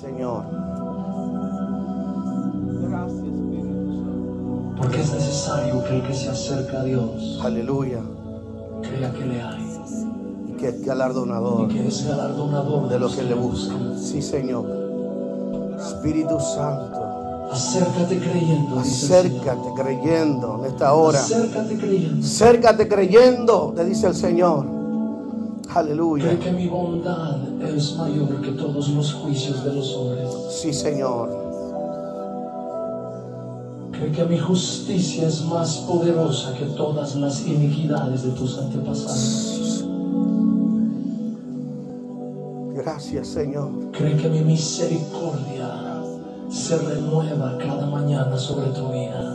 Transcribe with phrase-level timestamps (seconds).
[0.00, 0.44] Señor.
[2.88, 4.74] Gracias, Espíritu Santo.
[4.78, 8.00] Porque es necesario que el que se acerca a Dios Aleluya.
[8.80, 9.66] crea que le hay
[10.48, 13.74] Y que es y galardonador que es galardonador de lo los que le busca.
[13.98, 14.64] Sí, Señor.
[15.78, 17.48] Espíritu Santo.
[17.52, 18.78] Acércate creyendo.
[18.78, 21.20] Acércate creyendo en esta hora.
[21.20, 22.24] Acércate creyendo.
[22.24, 24.79] Acércate creyendo, te dice el Señor.
[25.74, 26.36] Aleluya.
[26.40, 30.28] Que mi bondad es mayor que todos los juicios de los hombres.
[30.50, 31.30] Sí, Señor.
[33.92, 39.84] Cree que mi justicia es más poderosa que todas las iniquidades de tus antepasados.
[42.74, 43.70] Gracias, Señor.
[43.92, 46.02] Cree que mi misericordia
[46.50, 49.29] se renueva cada mañana sobre tu vida.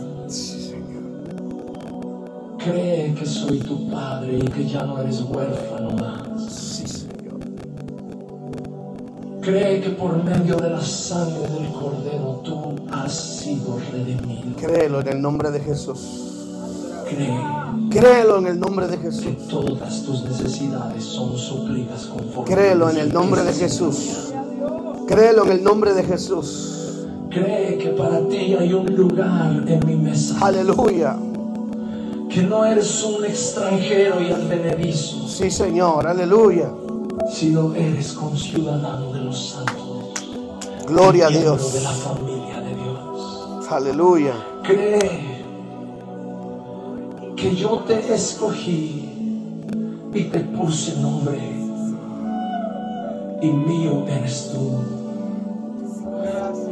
[2.66, 6.52] Cree que soy tu padre y que ya no eres huérfano más.
[6.52, 7.38] Sí, Señor.
[9.40, 14.56] Cree que por medio de la sangre del cordero tú has sido redimido.
[14.56, 16.00] Créelo en el nombre de Jesús.
[17.08, 17.38] Cree
[17.90, 19.48] Créelo en el nombre de que Jesús.
[19.48, 22.52] todas tus necesidades son suplidas conforme.
[22.52, 23.52] Créelo en el nombre de.
[23.52, 24.32] Jesús.
[25.06, 27.06] Créelo en el nombre de Jesús.
[27.30, 30.36] Cree que para ti hay un lugar en mi mesa.
[30.44, 31.16] Aleluya.
[32.36, 36.06] Que no eres un extranjero y advenedizo, Sí, Señor.
[36.06, 36.70] Aleluya.
[37.32, 40.12] sino eres conciudadano de los santos.
[40.86, 41.72] Gloria a Dios.
[41.72, 43.66] de la familia de Dios.
[43.70, 44.34] Aleluya.
[44.64, 45.44] Cree
[47.36, 49.08] que yo te escogí
[50.12, 51.40] y te puse nombre
[53.40, 54.72] y mío eres tú.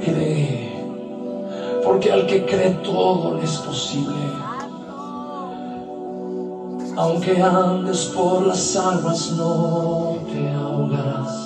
[0.04, 0.84] Cree,
[1.82, 4.12] porque al que cree todo es posible.
[6.96, 11.40] Aunque andes por las aguas no te ahogarás.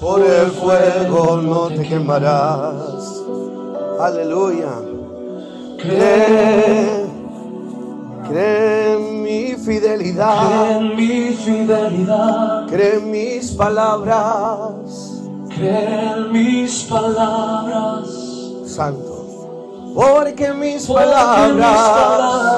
[0.00, 3.22] Por el fuego no te quemarás.
[4.00, 4.72] Aleluya.
[5.78, 7.06] Cree,
[8.28, 10.48] cree en mi fidelidad.
[10.48, 15.20] Cree en mi fidelidad, Cree en mis palabras.
[15.48, 18.08] cree en mis palabras,
[18.66, 19.11] Santo.
[19.94, 21.90] Porque mis palabras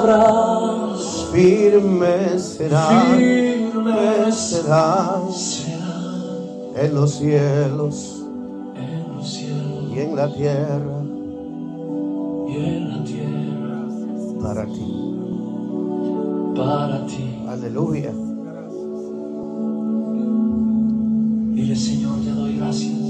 [0.03, 3.19] palabras firmes serán.
[4.31, 5.85] serán serán
[6.75, 8.23] en los cielos
[8.75, 11.03] en los cielos y en la tierra
[12.47, 13.45] y en la tierra
[14.41, 14.85] para ti.
[16.55, 17.43] para ti.
[17.49, 18.11] Aleluya.
[21.53, 23.04] Dile Señor, te doy gracias.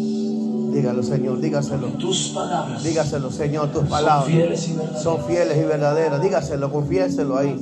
[0.76, 1.88] Dígalo, Señor, dígaselo.
[1.94, 5.04] Tus palabras Dígaselo, Señor, tus son palabras fieles y verdaderas.
[5.04, 6.22] son fieles y verdaderas.
[6.22, 7.58] Dígaselo, confiéselo ahí.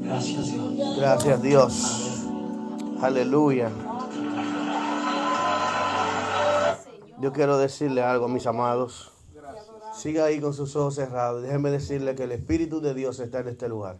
[0.00, 0.96] Gracias Dios.
[0.96, 2.24] Gracias, Dios.
[3.00, 3.68] Aleluya.
[7.20, 9.10] Yo quiero decirle algo, mis amados.
[9.92, 11.42] Siga ahí con sus ojos cerrados.
[11.42, 13.98] Déjeme decirle que el Espíritu de Dios está en este lugar.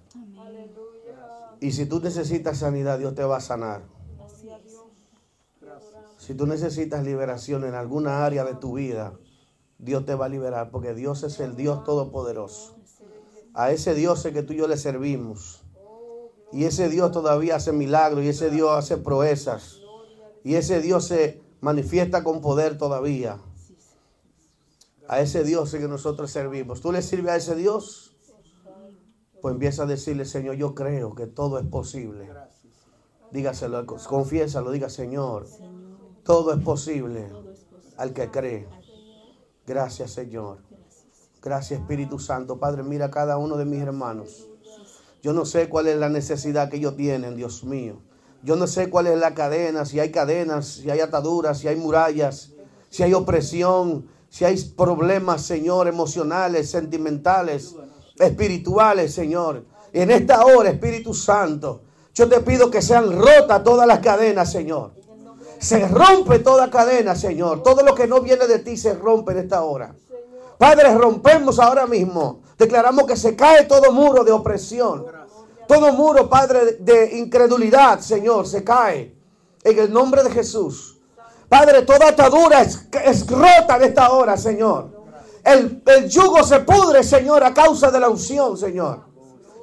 [1.58, 3.82] Y si tú necesitas sanidad, Dios te va a sanar.
[6.32, 9.12] Si tú necesitas liberación en alguna área de tu vida,
[9.76, 12.78] Dios te va a liberar porque Dios es el Dios todopoderoso.
[13.52, 15.62] A ese Dios es que tú y yo le servimos.
[16.50, 19.82] Y ese Dios todavía hace milagros y ese Dios hace proezas.
[20.42, 23.36] Y ese Dios se manifiesta con poder todavía.
[25.08, 26.80] A ese Dios es que nosotros servimos.
[26.80, 28.16] ¿Tú le sirves a ese Dios?
[29.42, 32.26] Pues empieza a decirle, Señor, yo creo que todo es posible.
[33.32, 35.46] Dígaselo, confiésalo, diga, Señor,
[36.24, 37.26] todo es posible
[37.96, 38.68] al que cree.
[39.66, 40.58] Gracias, Señor.
[41.42, 42.58] Gracias, Espíritu Santo.
[42.58, 44.48] Padre, mira a cada uno de mis hermanos.
[45.22, 48.00] Yo no sé cuál es la necesidad que ellos tienen, Dios mío.
[48.42, 51.76] Yo no sé cuál es la cadena, si hay cadenas, si hay ataduras, si hay
[51.76, 52.52] murallas,
[52.90, 57.76] si hay opresión, si hay problemas, Señor, emocionales, sentimentales,
[58.18, 59.64] espirituales, Señor.
[59.92, 61.82] En esta hora, Espíritu Santo,
[62.14, 65.01] yo te pido que sean rotas todas las cadenas, Señor.
[65.62, 67.62] Se rompe toda cadena, Señor.
[67.62, 69.94] Todo lo que no viene de ti se rompe en esta hora.
[70.58, 72.42] Padre, rompemos ahora mismo.
[72.58, 75.06] Declaramos que se cae todo muro de opresión.
[75.68, 79.14] Todo muro, Padre, de incredulidad, Señor, se cae.
[79.62, 80.98] En el nombre de Jesús.
[81.48, 84.90] Padre, toda atadura es, es rota en esta hora, Señor.
[85.44, 89.04] El, el yugo se pudre, Señor, a causa de la unción, Señor.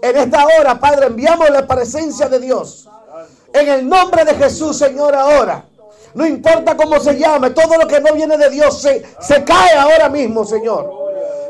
[0.01, 2.87] En esta hora, Padre, enviamos la presencia de Dios.
[3.51, 5.68] En el nombre de Jesús, Señor, ahora.
[6.13, 9.73] No importa cómo se llame, todo lo que no viene de Dios se, se cae
[9.77, 10.91] ahora mismo, Señor.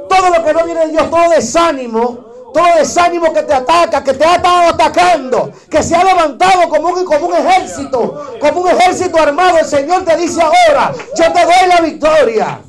[0.10, 4.14] Todo lo que no viene de Dios, todo desánimo, Todo desánimo que te ataca, que
[4.14, 8.70] te ha estado atacando, que se ha levantado como un, como un ejército, como un
[8.70, 9.60] ejército armado.
[9.60, 12.60] El Señor te dice ahora, yo te doy la victoria.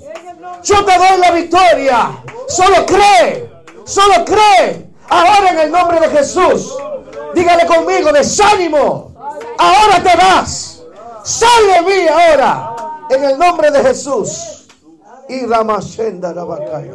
[0.63, 2.11] Yo te doy la victoria.
[2.47, 3.51] Solo cree,
[3.85, 4.91] solo cree.
[5.09, 6.77] Ahora en el nombre de Jesús.
[7.35, 9.13] Dígale conmigo, desánimo.
[9.59, 10.80] Ahora te vas.
[11.25, 12.75] Sal de mí ahora.
[13.11, 14.67] En el nombre de Jesús.
[15.29, 16.95] Y Ramashenda Rabakaya.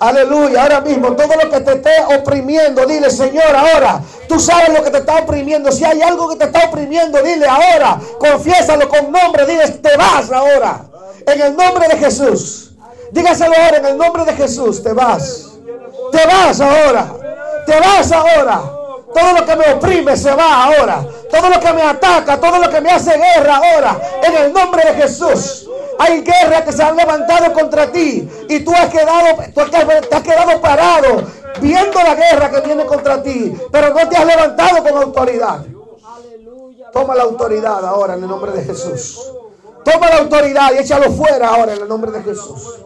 [0.00, 0.62] Aleluya.
[0.62, 4.00] Ahora mismo, todo lo que te esté oprimiendo, dile, Señor, ahora.
[4.28, 5.70] Tú sabes lo que te está oprimiendo.
[5.72, 8.00] Si hay algo que te está oprimiendo, dile ahora.
[8.18, 9.44] Confiésalo con nombre.
[9.46, 10.84] Dile, te vas ahora.
[11.26, 12.72] En el nombre de Jesús.
[13.12, 14.82] Dígaselo ahora en el nombre de Jesús.
[14.82, 15.50] Te vas.
[16.12, 17.12] Te vas ahora.
[17.66, 18.79] Te vas ahora.
[19.14, 21.04] Todo lo que me oprime se va ahora.
[21.30, 24.00] Todo lo que me ataca, todo lo que me hace guerra ahora.
[24.22, 25.68] En el nombre de Jesús.
[25.98, 28.28] Hay guerras que se han levantado contra ti.
[28.48, 31.22] Y tú has quedado, tú te has quedado parado
[31.60, 33.54] viendo la guerra que viene contra ti.
[33.70, 35.64] Pero no te has levantado con autoridad.
[36.92, 39.32] Toma la autoridad ahora en el nombre de Jesús.
[39.84, 42.78] Toma la autoridad y échalo fuera ahora en el nombre de Jesús.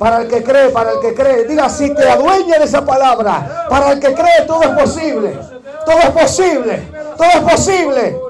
[0.00, 1.44] Para el que cree, para el que cree.
[1.44, 3.66] Diga así, te adueña de esa palabra.
[3.68, 5.38] Para el que cree, todo es posible.
[5.84, 6.88] Todo es posible.
[7.18, 8.20] Todo es posible.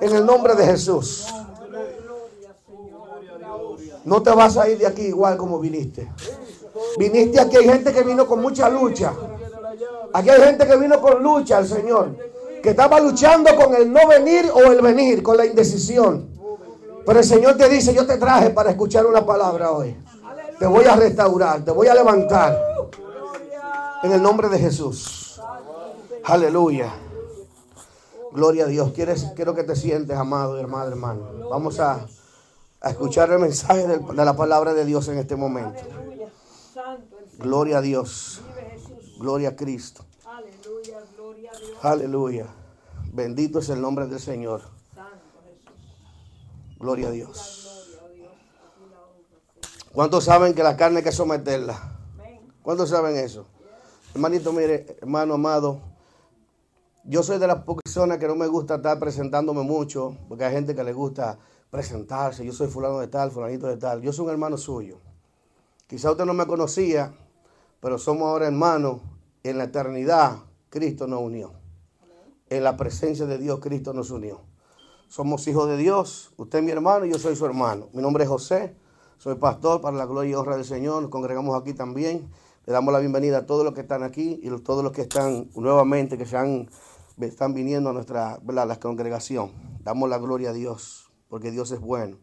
[0.00, 1.28] En el nombre de Jesús.
[4.04, 6.10] No te vas a ir de aquí igual como viniste.
[6.98, 9.12] Viniste aquí, hay gente que vino con mucha lucha.
[10.12, 12.16] Aquí hay gente que vino con lucha al Señor.
[12.60, 16.37] Que estaba luchando con el no venir o el venir, con la indecisión.
[17.08, 19.96] Pero el Señor te dice, yo te traje para escuchar una palabra hoy.
[20.58, 22.62] Te voy a restaurar, te voy a levantar.
[24.02, 25.40] En el nombre de Jesús.
[26.24, 26.92] Aleluya.
[28.32, 28.92] Gloria a Dios.
[28.92, 31.48] ¿Quieres, quiero que te sientes, amado hermano, hermano.
[31.48, 32.06] Vamos a,
[32.82, 35.80] a escuchar el mensaje del- de la palabra de Dios en este momento.
[37.38, 38.42] Gloria a Dios.
[39.18, 40.04] Gloria a Cristo.
[40.26, 40.98] Aleluya.
[41.16, 41.70] Gloria a Dios.
[41.80, 42.46] Aleluya.
[43.14, 44.76] Bendito es el nombre del Señor.
[46.78, 47.98] Gloria a Dios.
[49.92, 51.98] ¿Cuántos saben que la carne hay que someterla?
[52.62, 53.46] ¿Cuántos saben eso?
[54.14, 55.80] Hermanito, mire, hermano amado,
[57.04, 60.74] yo soy de las personas que no me gusta estar presentándome mucho, porque hay gente
[60.74, 61.38] que le gusta
[61.70, 62.44] presentarse.
[62.44, 64.02] Yo soy fulano de tal, fulanito de tal.
[64.02, 64.98] Yo soy un hermano suyo.
[65.86, 67.14] Quizá usted no me conocía,
[67.80, 69.00] pero somos ahora hermanos.
[69.42, 70.38] En la eternidad,
[70.68, 71.52] Cristo nos unió.
[72.50, 74.47] En la presencia de Dios, Cristo nos unió.
[75.08, 76.34] Somos hijos de Dios.
[76.36, 77.88] Usted es mi hermano y yo soy su hermano.
[77.94, 78.76] Mi nombre es José.
[79.16, 81.00] Soy pastor para la gloria y honra del Señor.
[81.00, 82.28] Nos congregamos aquí también.
[82.66, 85.00] Le damos la bienvenida a todos los que están aquí y a todos los que
[85.00, 89.50] están nuevamente, que están viniendo a nuestra la congregación.
[89.82, 92.18] Damos la gloria a Dios, porque Dios es bueno.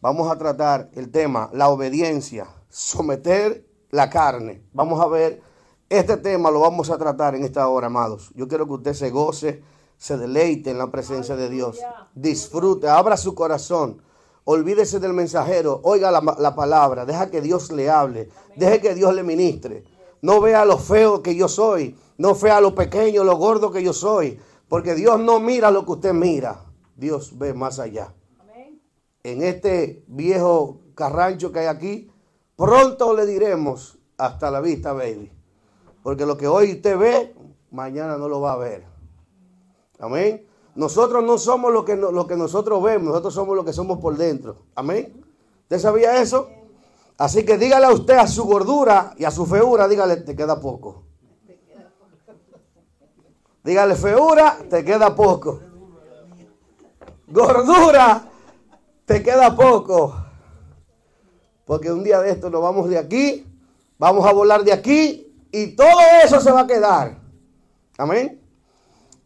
[0.00, 4.62] Vamos a tratar el tema, la obediencia, someter la carne.
[4.72, 5.42] Vamos a ver,
[5.88, 8.30] este tema lo vamos a tratar en esta hora, amados.
[8.36, 9.64] Yo quiero que usted se goce,
[10.02, 11.78] se deleite en la presencia de Dios.
[12.14, 14.02] Disfrute, abra su corazón.
[14.44, 19.14] Olvídese del mensajero, oiga la, la palabra, deja que Dios le hable, deje que Dios
[19.14, 19.84] le ministre.
[20.20, 23.92] No vea lo feo que yo soy, no vea lo pequeño, lo gordo que yo
[23.92, 26.64] soy, porque Dios no mira lo que usted mira,
[26.96, 28.12] Dios ve más allá
[29.24, 32.10] en este viejo carrancho que hay aquí,
[32.56, 35.30] pronto le diremos hasta la vista, baby.
[36.02, 37.34] Porque lo que hoy usted ve,
[37.70, 38.91] mañana no lo va a ver.
[40.02, 40.44] Amén.
[40.74, 44.16] Nosotros no somos lo que, lo que nosotros vemos, nosotros somos lo que somos por
[44.16, 44.64] dentro.
[44.74, 45.24] Amén.
[45.62, 46.48] ¿Usted sabía eso?
[47.16, 50.60] Así que dígale a usted a su gordura y a su feura, dígale, te queda
[50.60, 51.04] poco.
[53.62, 55.60] Dígale, feura, te queda poco.
[57.28, 58.28] Gordura,
[59.04, 60.16] te queda poco.
[61.64, 63.46] Porque un día de esto nos vamos de aquí,
[63.98, 67.20] vamos a volar de aquí y todo eso se va a quedar.
[67.98, 68.41] Amén.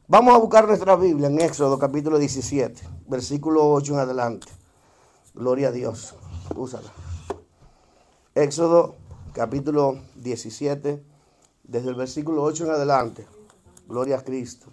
[0.09, 4.47] Vamos a buscar nuestra Biblia en Éxodo capítulo 17, versículo 8 en adelante.
[5.35, 6.15] Gloria a Dios.
[6.55, 6.93] Úsala.
[8.37, 8.95] Éxodo
[9.33, 11.03] capítulo 17,
[11.65, 13.27] desde el versículo 8 en adelante.
[13.89, 14.69] Gloria a Cristo.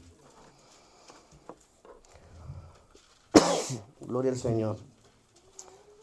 [4.02, 4.78] Gloria al Señor.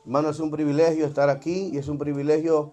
[0.07, 2.73] Hermano, es un privilegio estar aquí y es un privilegio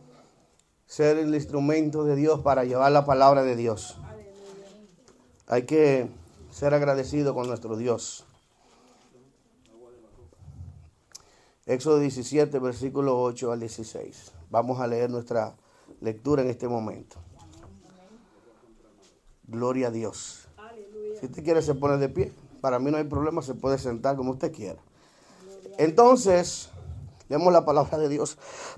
[0.87, 3.99] ser el instrumento de Dios para llevar la palabra de Dios.
[5.45, 6.09] Hay que
[6.57, 8.25] ser agradecido con nuestro Dios.
[11.67, 14.31] Éxodo 17, versículo 8 al 16.
[14.49, 15.55] Vamos a leer nuestra
[16.01, 17.17] lectura en este momento.
[19.43, 20.47] Gloria a Dios.
[21.19, 22.33] Si usted quiere se pone de pie.
[22.59, 24.81] Para mí no hay problema, se puede sentar como usted quiera.
[25.77, 26.69] Entonces,
[27.29, 28.19] leemos la palabra de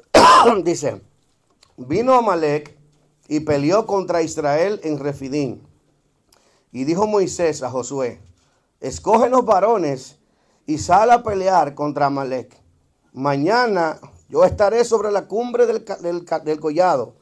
[0.66, 1.02] Dice,
[1.78, 2.78] vino Amalek
[3.30, 5.69] y peleó contra Israel en Refidín.
[6.72, 8.22] Y dijo Moisés a Josué,
[8.80, 10.18] escógenos varones
[10.66, 12.56] y sal a pelear contra Amalek.
[13.12, 14.00] Mañana
[14.30, 17.16] yo estaré sobre la cumbre del collado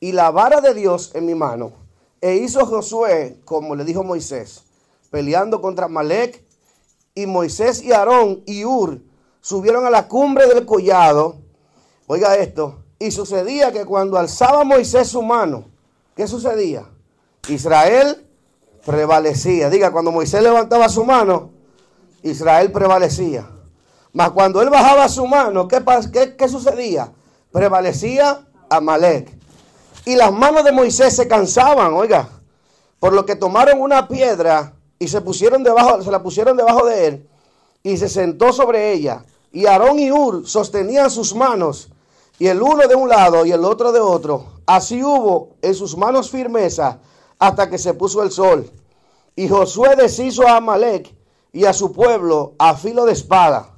[0.00, 1.72] y la vara de Dios en mi mano.
[2.20, 4.64] E hizo Josué como le dijo Moisés,
[5.10, 6.46] peleando contra Amalek.
[7.14, 9.02] Y Moisés y Aarón y Ur
[9.40, 11.36] subieron a la cumbre del collado.
[12.06, 12.84] Oiga esto.
[13.00, 15.64] Y sucedía que cuando alzaba Moisés su mano,
[16.14, 16.88] ¿qué sucedía?
[17.48, 18.27] Israel
[18.88, 19.68] prevalecía.
[19.68, 21.50] Diga, cuando Moisés levantaba su mano,
[22.22, 23.46] Israel prevalecía.
[24.14, 27.12] Mas cuando él bajaba su mano, ¿qué, qué- qué sucedía?
[27.52, 29.30] Prevalecía Amalek.
[30.06, 32.30] Y las manos de Moisés se cansaban, oiga,
[32.98, 37.06] por lo que tomaron una piedra y se pusieron debajo, se la pusieron debajo de
[37.06, 37.28] él
[37.82, 39.22] y se sentó sobre ella.
[39.52, 41.90] Y Aarón y Ur sostenían sus manos,
[42.38, 44.46] y el uno de un lado y el otro de otro.
[44.66, 47.00] Así hubo en sus manos firmeza
[47.38, 48.70] hasta que se puso el sol.
[49.36, 51.14] Y Josué deshizo a Amalek
[51.52, 53.74] y a su pueblo a filo de espada.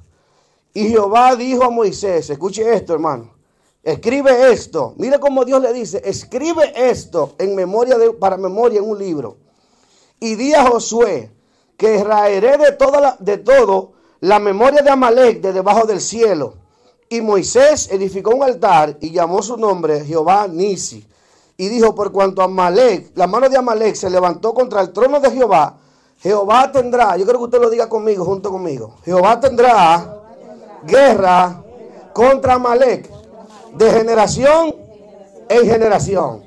[0.73, 3.33] Y Jehová dijo a Moisés, escuche esto hermano,
[3.83, 4.93] escribe esto.
[4.97, 9.37] Mire cómo Dios le dice, escribe esto en memoria de, para memoria en un libro.
[10.19, 11.31] Y di a Josué
[11.77, 16.55] que raeré de, toda la, de todo la memoria de Amalek de debajo del cielo.
[17.09, 21.05] Y Moisés edificó un altar y llamó su nombre Jehová Nisi.
[21.61, 25.29] Y dijo, por cuanto Amalek, la mano de Amalek se levantó contra el trono de
[25.29, 25.77] Jehová,
[26.17, 30.11] Jehová tendrá, yo creo que usted lo diga conmigo, junto conmigo, Jehová tendrá
[30.83, 31.61] guerra
[32.13, 33.07] contra Amalek
[33.75, 34.75] de generación
[35.47, 36.41] en generación.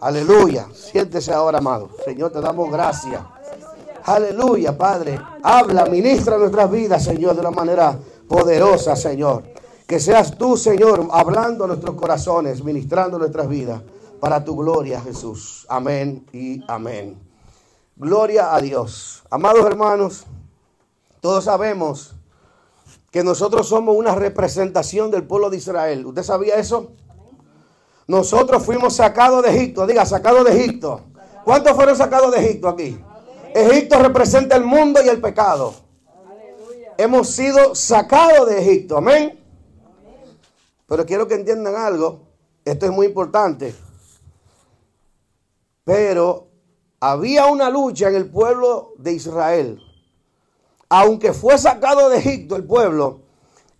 [0.00, 0.66] Aleluya.
[0.74, 1.90] Siéntese ahora, amado.
[2.04, 3.22] Señor, te damos gracias.
[4.02, 5.20] Aleluya, Padre.
[5.40, 7.96] Habla, ministra nuestras vidas, Señor, de una manera
[8.26, 9.44] poderosa, Señor.
[9.86, 13.82] Que seas tú, Señor, hablando a nuestros corazones, ministrando nuestras vidas,
[14.22, 15.66] para tu gloria, Jesús.
[15.68, 17.18] Amén y amén.
[17.96, 19.24] Gloria a Dios.
[19.28, 20.26] Amados hermanos,
[21.20, 22.14] todos sabemos
[23.10, 26.06] que nosotros somos una representación del pueblo de Israel.
[26.06, 26.92] ¿Usted sabía eso?
[28.06, 29.88] Nosotros fuimos sacados de Egipto.
[29.88, 31.00] Diga, sacados de Egipto.
[31.44, 32.96] ¿Cuántos fueron sacados de Egipto aquí?
[33.52, 35.74] Egipto representa el mundo y el pecado.
[36.96, 38.98] Hemos sido sacados de Egipto.
[38.98, 39.44] Amén.
[40.86, 42.20] Pero quiero que entiendan algo.
[42.64, 43.74] Esto es muy importante.
[45.84, 46.48] Pero
[47.00, 49.80] había una lucha en el pueblo de Israel.
[50.88, 53.20] Aunque fue sacado de Egipto el pueblo,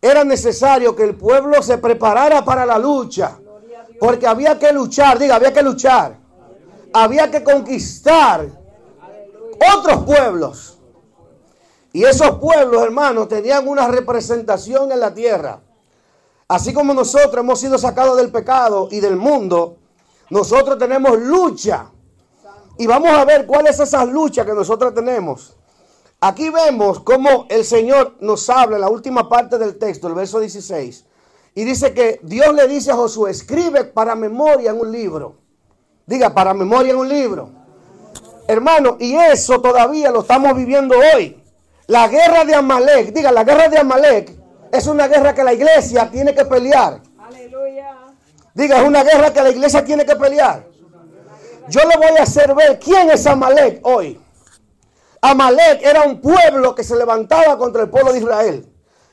[0.00, 3.38] era necesario que el pueblo se preparara para la lucha.
[4.00, 6.18] Porque había que luchar, diga, había que luchar.
[6.92, 8.49] Había que conquistar
[9.76, 10.78] otros pueblos.
[11.92, 15.61] Y esos pueblos, hermanos, tenían una representación en la tierra.
[16.49, 19.76] Así como nosotros hemos sido sacados del pecado y del mundo,
[20.33, 21.91] nosotros tenemos lucha.
[22.79, 25.55] Y vamos a ver cuál es esa lucha que nosotros tenemos.
[26.23, 30.41] Aquí vemos cómo el Señor nos habla en la última parte del texto, el verso
[30.41, 31.05] 16.
[31.55, 35.37] Y dice que Dios le dice a Josué, escribe para memoria en un libro.
[36.07, 37.51] Diga, para memoria en un libro.
[38.49, 41.45] Hermano, y eso todavía lo estamos viviendo hoy.
[41.89, 44.35] La guerra de Amalek, diga, la guerra de Amalek
[44.73, 47.03] es una guerra que la iglesia tiene que pelear.
[48.54, 50.66] Diga, es una guerra que la iglesia tiene que pelear.
[51.68, 54.21] Yo le voy a hacer ver quién es Amalek hoy.
[55.21, 58.66] Amalek era un pueblo que se levantaba contra el pueblo de Israel.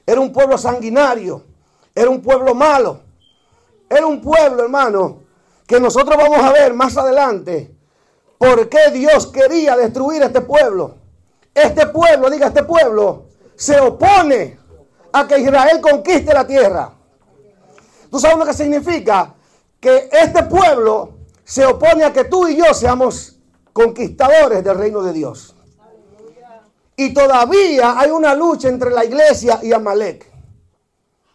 [0.06, 1.46] Era un pueblo sanguinario.
[1.94, 3.02] Era un pueblo malo.
[3.90, 5.24] Era un pueblo, hermano,
[5.66, 7.76] que nosotros vamos a ver más adelante
[8.38, 10.96] por qué Dios quería destruir este pueblo.
[11.54, 14.60] Este pueblo, diga, este pueblo se opone
[15.12, 16.94] a que Israel conquiste la tierra.
[18.10, 19.36] ¿Tú sabes lo que significa?
[19.80, 23.38] Que este pueblo se opone a que tú y yo seamos
[23.74, 25.56] conquistadores del reino de Dios.
[26.96, 30.30] Y todavía hay una lucha entre la iglesia y Amalek.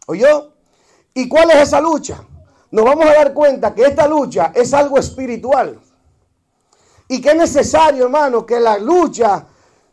[0.06, 0.52] ¿Oyó?
[1.14, 2.22] ¿Y cuál es esa lucha?
[2.70, 5.80] Nos vamos a dar cuenta que esta lucha es algo espiritual.
[7.08, 9.46] Y que es necesario, hermano, que la lucha,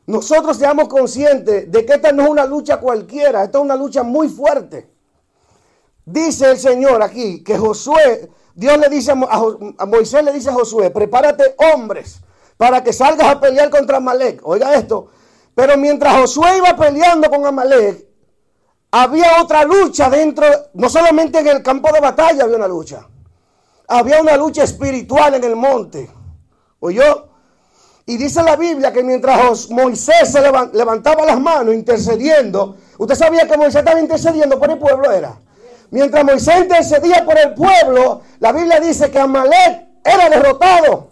[0.07, 4.03] nosotros seamos conscientes de que esta no es una lucha cualquiera, esta es una lucha
[4.03, 4.90] muy fuerte.
[6.05, 10.89] Dice el Señor aquí que Josué, Dios le dice a, Moisés, le dice a Josué,
[10.89, 12.19] prepárate hombres
[12.57, 14.41] para que salgas a pelear contra Amalek.
[14.43, 15.07] Oiga esto.
[15.55, 18.05] Pero mientras Josué iba peleando con Amalek,
[18.91, 23.07] había otra lucha dentro, no solamente en el campo de batalla había una lucha,
[23.87, 26.09] había una lucha espiritual en el monte.
[26.79, 27.27] ¿Oyó?
[28.05, 33.47] Y dice la Biblia que mientras Moisés se levan- levantaba las manos intercediendo, usted sabía
[33.47, 35.39] que Moisés estaba intercediendo por el pueblo, era.
[35.91, 41.09] Mientras Moisés intercedía por el pueblo, la Biblia dice que Amalek era derrotado.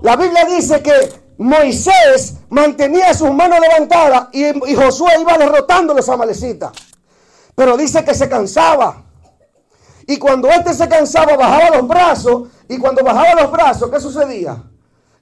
[0.00, 0.92] La Biblia dice que
[1.36, 6.72] Moisés mantenía sus manos levantadas y, Josué iba derrotando a los amalecitas.
[7.54, 9.02] Pero dice que se cansaba.
[10.06, 12.48] Y cuando este se cansaba, bajaba los brazos.
[12.68, 14.62] Y cuando bajaba los brazos, ¿qué sucedía?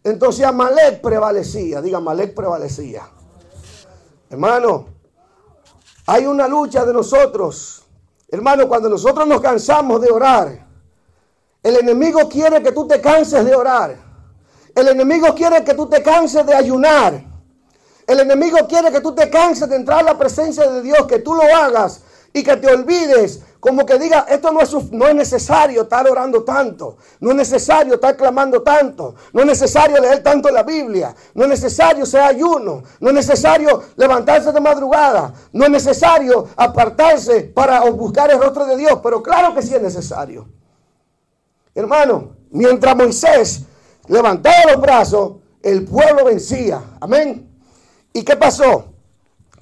[0.04, 1.82] Entonces Amalek prevalecía.
[1.82, 3.02] Diga, Amalek prevalecía.
[4.30, 4.97] Hermano,
[6.08, 7.84] hay una lucha de nosotros.
[8.30, 10.66] Hermano, cuando nosotros nos cansamos de orar,
[11.62, 13.94] el enemigo quiere que tú te canses de orar.
[14.74, 17.22] El enemigo quiere que tú te canses de ayunar.
[18.06, 21.18] El enemigo quiere que tú te canses de entrar a la presencia de Dios, que
[21.18, 22.00] tú lo hagas
[22.32, 23.42] y que te olvides.
[23.60, 27.94] Como que diga, esto no es, no es necesario estar orando tanto, no es necesario
[27.94, 32.84] estar clamando tanto, no es necesario leer tanto la Biblia, no es necesario ser ayuno,
[33.00, 38.76] no es necesario levantarse de madrugada, no es necesario apartarse para buscar el rostro de
[38.76, 40.46] Dios, pero claro que sí es necesario.
[41.74, 43.62] Hermano, mientras Moisés
[44.06, 46.80] levantaba los brazos, el pueblo vencía.
[47.00, 47.48] Amén.
[48.12, 48.86] ¿Y qué pasó?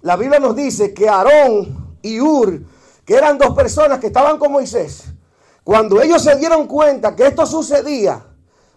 [0.02, 2.60] La Biblia nos dice que Aarón y Ur,
[3.06, 5.04] que eran dos personas que estaban con Moisés,
[5.62, 8.26] cuando ellos se dieron cuenta que esto sucedía,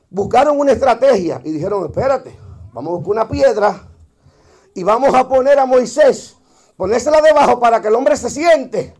[0.09, 2.37] buscaron una estrategia y dijeron, espérate,
[2.71, 3.87] vamos a buscar una piedra
[4.75, 6.37] y vamos a poner a Moisés,
[6.77, 8.93] ponérsela debajo para que el hombre se siente,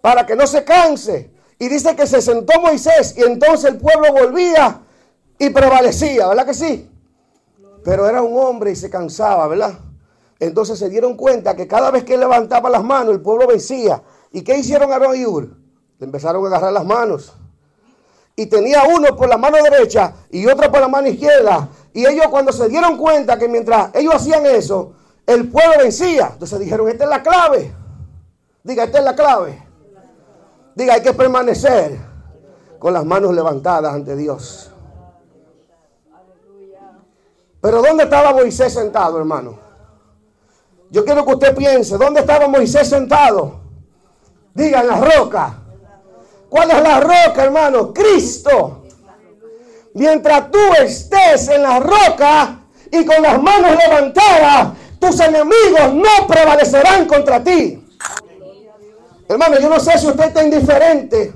[0.00, 1.34] para que no se canse.
[1.58, 4.80] Y dice que se sentó Moisés y entonces el pueblo volvía
[5.38, 6.90] y prevalecía, ¿verdad que sí?
[7.84, 9.78] Pero era un hombre y se cansaba, ¿verdad?
[10.38, 14.02] Entonces se dieron cuenta que cada vez que él levantaba las manos, el pueblo vencía.
[14.32, 15.48] ¿Y qué hicieron Aarón y Ur?
[15.98, 17.32] Le empezaron a agarrar las manos.
[18.36, 21.68] Y tenía uno por la mano derecha y otro por la mano izquierda.
[21.92, 24.92] Y ellos cuando se dieron cuenta que mientras ellos hacían eso,
[25.26, 26.30] el pueblo vencía.
[26.32, 27.74] Entonces dijeron, esta es la clave.
[28.62, 29.62] Diga, esta es la clave.
[30.74, 31.98] Diga, hay que permanecer
[32.78, 34.70] con las manos levantadas ante Dios.
[37.60, 39.58] Pero ¿dónde estaba Moisés sentado, hermano?
[40.90, 43.60] Yo quiero que usted piense, ¿dónde estaba Moisés sentado?
[44.54, 45.58] Diga, en la roca.
[46.48, 47.92] ¿Cuál es la roca, hermano?
[47.92, 48.84] Cristo.
[49.94, 52.60] Mientras tú estés en la roca
[52.90, 57.84] y con las manos levantadas, tus enemigos no prevalecerán contra ti.
[59.28, 61.32] Hermano, yo no sé si usted está indiferente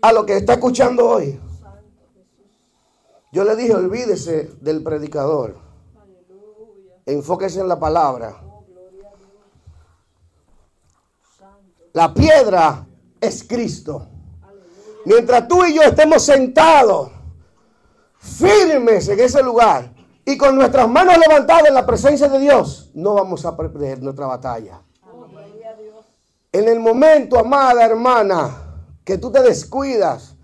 [0.00, 1.38] a lo que está escuchando hoy.
[3.30, 5.56] Yo le dije, olvídese del predicador.
[7.04, 8.47] Enfóquese en la palabra.
[11.92, 12.86] La piedra
[13.20, 14.08] es Cristo.
[15.04, 17.10] Mientras tú y yo estemos sentados,
[18.18, 19.92] firmes en ese lugar
[20.24, 24.26] y con nuestras manos levantadas en la presencia de Dios, no vamos a perder nuestra
[24.26, 24.82] batalla.
[26.52, 28.50] En el momento, amada hermana,
[29.04, 30.34] que tú te descuidas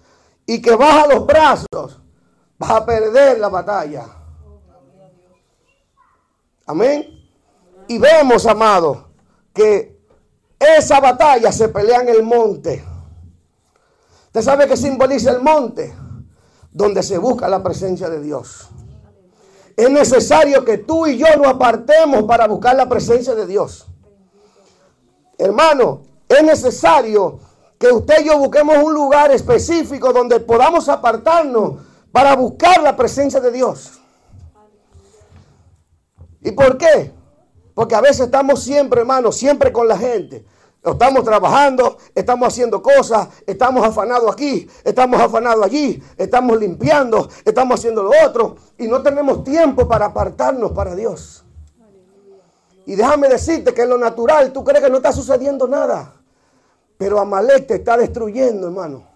[0.47, 2.01] y que bajas los brazos,
[2.59, 4.07] vas a perder la batalla.
[6.67, 7.07] Amén.
[7.89, 9.09] Y vemos, amado,
[9.53, 9.94] que
[10.77, 12.85] esa batalla se pelea en el monte.
[14.27, 15.95] ¿Usted sabe qué simboliza el monte?
[16.73, 18.69] Donde se busca la presencia de Dios.
[19.77, 23.87] Es necesario que tú y yo nos apartemos para buscar la presencia de Dios.
[25.39, 27.41] Hermano, es necesario
[27.79, 31.75] que usted y yo busquemos un lugar específico donde podamos apartarnos
[32.13, 34.01] para buscar la presencia de Dios.
[36.41, 37.13] ¿Y por qué?
[37.75, 40.45] Porque a veces estamos siempre, hermano, siempre con la gente.
[40.85, 48.03] Estamos trabajando, estamos haciendo cosas, estamos afanados aquí, estamos afanados allí, estamos limpiando, estamos haciendo
[48.03, 51.43] lo otro y no tenemos tiempo para apartarnos para Dios.
[52.85, 56.13] Y déjame decirte que en lo natural tú crees que no está sucediendo nada.
[56.99, 59.07] Pero Amalek te está destruyendo, hermano.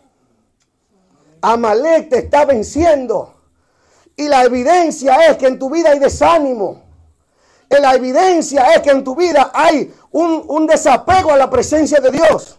[1.43, 3.35] Amalek te está venciendo.
[4.17, 6.88] Y la evidencia es que en tu vida hay desánimo.
[7.69, 12.11] La evidencia es que en tu vida hay un, un desapego a la presencia de
[12.11, 12.59] Dios.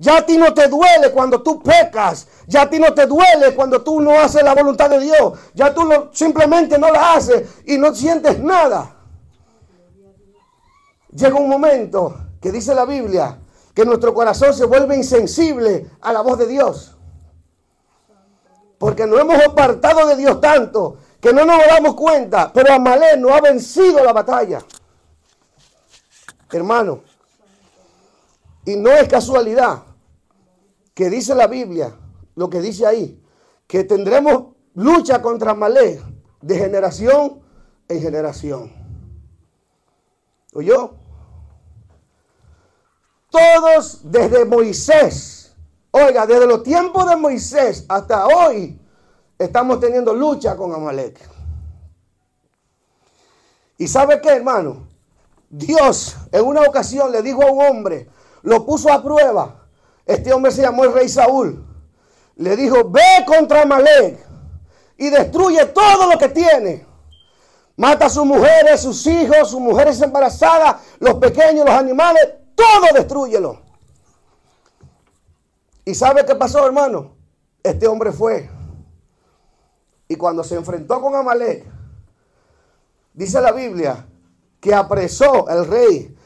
[0.00, 2.26] Ya a ti no te duele cuando tú pecas.
[2.46, 5.38] Ya a ti no te duele cuando tú no haces la voluntad de Dios.
[5.54, 8.96] Ya tú simplemente no la haces y no sientes nada.
[11.12, 13.38] Llega un momento que dice la Biblia
[13.74, 16.96] que nuestro corazón se vuelve insensible a la voz de Dios.
[18.78, 22.52] Porque nos hemos apartado de Dios tanto que no nos damos cuenta.
[22.52, 24.60] Pero Amalé no ha vencido la batalla.
[26.50, 27.02] Hermano.
[28.64, 29.82] Y no es casualidad
[30.94, 31.94] que dice la Biblia,
[32.34, 33.22] lo que dice ahí,
[33.66, 36.00] que tendremos lucha contra Amalé
[36.40, 37.40] de generación
[37.88, 38.72] en generación.
[40.52, 40.94] ¿Oyó?
[43.30, 45.40] Todos desde Moisés
[45.92, 48.79] Oiga, desde los tiempos de Moisés hasta hoy
[49.40, 51.18] estamos teniendo lucha con Amalek.
[53.78, 54.86] ¿Y sabe qué, hermano?
[55.48, 58.08] Dios en una ocasión le dijo a un hombre,
[58.42, 59.66] lo puso a prueba.
[60.04, 61.64] Este hombre se llamó el rey Saúl.
[62.36, 64.18] Le dijo, ve contra Amalek
[64.98, 66.86] y destruye todo lo que tiene.
[67.76, 72.22] Mata a sus mujeres, sus hijos, sus mujeres embarazadas, los pequeños, los animales,
[72.54, 73.62] todo destruyelo.
[75.86, 77.16] ¿Y sabe qué pasó, hermano?
[77.62, 78.59] Este hombre fue.
[80.10, 81.64] Y cuando se enfrentó con Amalek,
[83.14, 84.08] dice la Biblia
[84.58, 86.16] que apresó el rey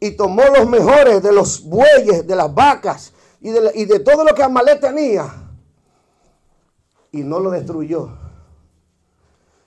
[0.00, 4.24] y tomó los mejores de los bueyes, de las vacas y de, y de todo
[4.24, 5.26] lo que Amalek tenía.
[7.12, 8.16] Y no lo destruyó.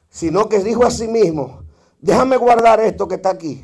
[0.09, 1.61] Sino que dijo a sí mismo,
[2.01, 3.63] déjame guardar esto que está aquí.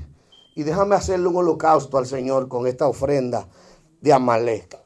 [0.54, 3.48] Y déjame hacerle un holocausto al Señor con esta ofrenda
[4.00, 4.78] de Amalek.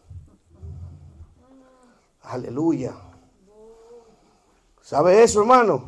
[2.21, 3.07] Aleluya.
[4.88, 5.84] ¿Sabe eso, hermano?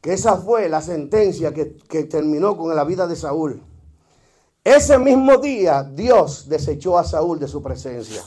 [0.00, 3.62] Que esa fue la sentencia que, que terminó con la vida de Saúl.
[4.64, 8.24] Ese mismo día Dios desechó a Saúl de su presencia.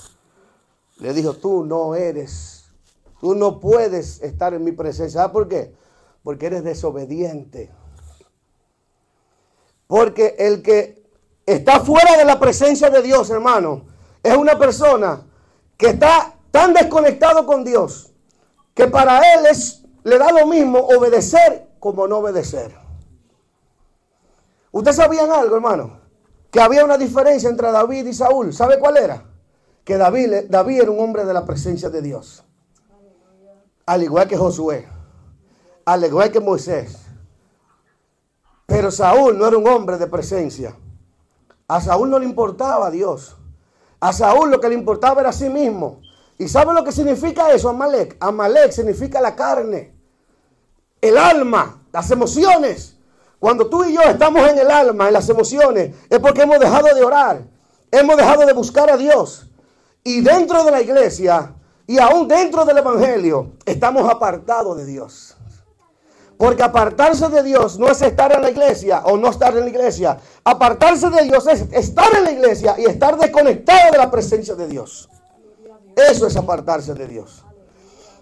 [1.00, 2.72] Le dijo, tú no eres,
[3.20, 5.20] tú no puedes estar en mi presencia.
[5.20, 5.76] ¿Sabes por qué?
[6.24, 7.70] Porque eres desobediente.
[9.88, 11.04] Porque el que
[11.46, 13.84] está fuera de la presencia de Dios, hermano,
[14.24, 15.22] es una persona
[15.76, 18.11] que está tan desconectado con Dios
[18.82, 22.76] que para él es, le da lo mismo obedecer como no obedecer.
[24.72, 26.00] ¿Ustedes sabían algo, hermano?
[26.50, 28.52] Que había una diferencia entre David y Saúl.
[28.52, 29.24] ¿Sabe cuál era?
[29.84, 32.44] Que David, David era un hombre de la presencia de Dios.
[33.86, 34.90] Al igual que Josué.
[35.86, 36.98] Al igual que Moisés.
[38.66, 40.76] Pero Saúl no era un hombre de presencia.
[41.68, 43.38] A Saúl no le importaba a Dios.
[44.00, 46.02] A Saúl lo que le importaba era a sí mismo.
[46.42, 48.18] ¿Y sabe lo que significa eso, Amalek?
[48.20, 49.94] Amalek significa la carne,
[51.00, 52.96] el alma, las emociones.
[53.38, 56.96] Cuando tú y yo estamos en el alma, en las emociones, es porque hemos dejado
[56.96, 57.44] de orar,
[57.92, 59.52] hemos dejado de buscar a Dios.
[60.04, 61.54] Y dentro de la iglesia
[61.86, 65.38] y aún dentro del evangelio, estamos apartados de Dios.
[66.38, 69.70] Porque apartarse de Dios no es estar en la iglesia o no estar en la
[69.70, 70.18] iglesia.
[70.44, 74.68] Apartarse de Dios es estar en la iglesia y estar desconectado de la presencia de
[74.68, 75.08] Dios.
[76.10, 77.44] Eso es apartarse de Dios.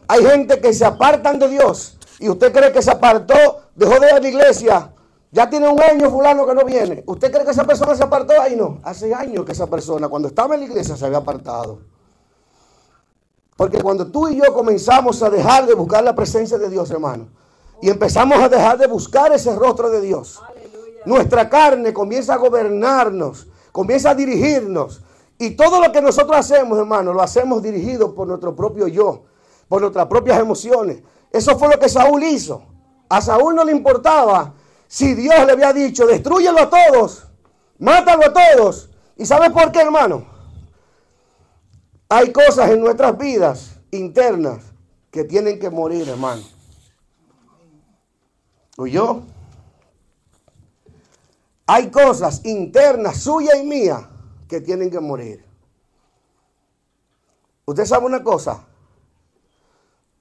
[0.07, 3.35] Hay gente que se apartan de Dios y usted cree que se apartó,
[3.75, 4.91] dejó de ir a la iglesia.
[5.31, 7.03] Ya tiene un año fulano que no viene.
[7.05, 8.33] ¿Usted cree que esa persona se apartó?
[8.41, 8.79] Ahí no.
[8.83, 11.79] Hace años que esa persona cuando estaba en la iglesia se había apartado.
[13.55, 17.27] Porque cuando tú y yo comenzamos a dejar de buscar la presencia de Dios, hermano,
[17.81, 20.41] y empezamos a dejar de buscar ese rostro de Dios,
[21.05, 25.01] nuestra carne comienza a gobernarnos, comienza a dirigirnos.
[25.39, 29.23] Y todo lo que nosotros hacemos, hermano, lo hacemos dirigido por nuestro propio yo,
[29.69, 31.01] por nuestras propias emociones.
[31.31, 32.61] Eso fue lo que Saúl hizo.
[33.07, 34.53] A Saúl no le importaba
[34.87, 37.27] si Dios le había dicho, destruyelo a todos,
[37.77, 38.89] mátalo a todos.
[39.15, 40.25] ¿Y sabes por qué, hermano?
[42.09, 44.63] Hay cosas en nuestras vidas internas
[45.09, 46.41] que tienen que morir, hermano.
[48.77, 49.21] ¿Oyó?
[51.65, 54.09] Hay cosas internas, suya y mía,
[54.49, 55.45] que tienen que morir.
[57.65, 58.65] Usted sabe una cosa.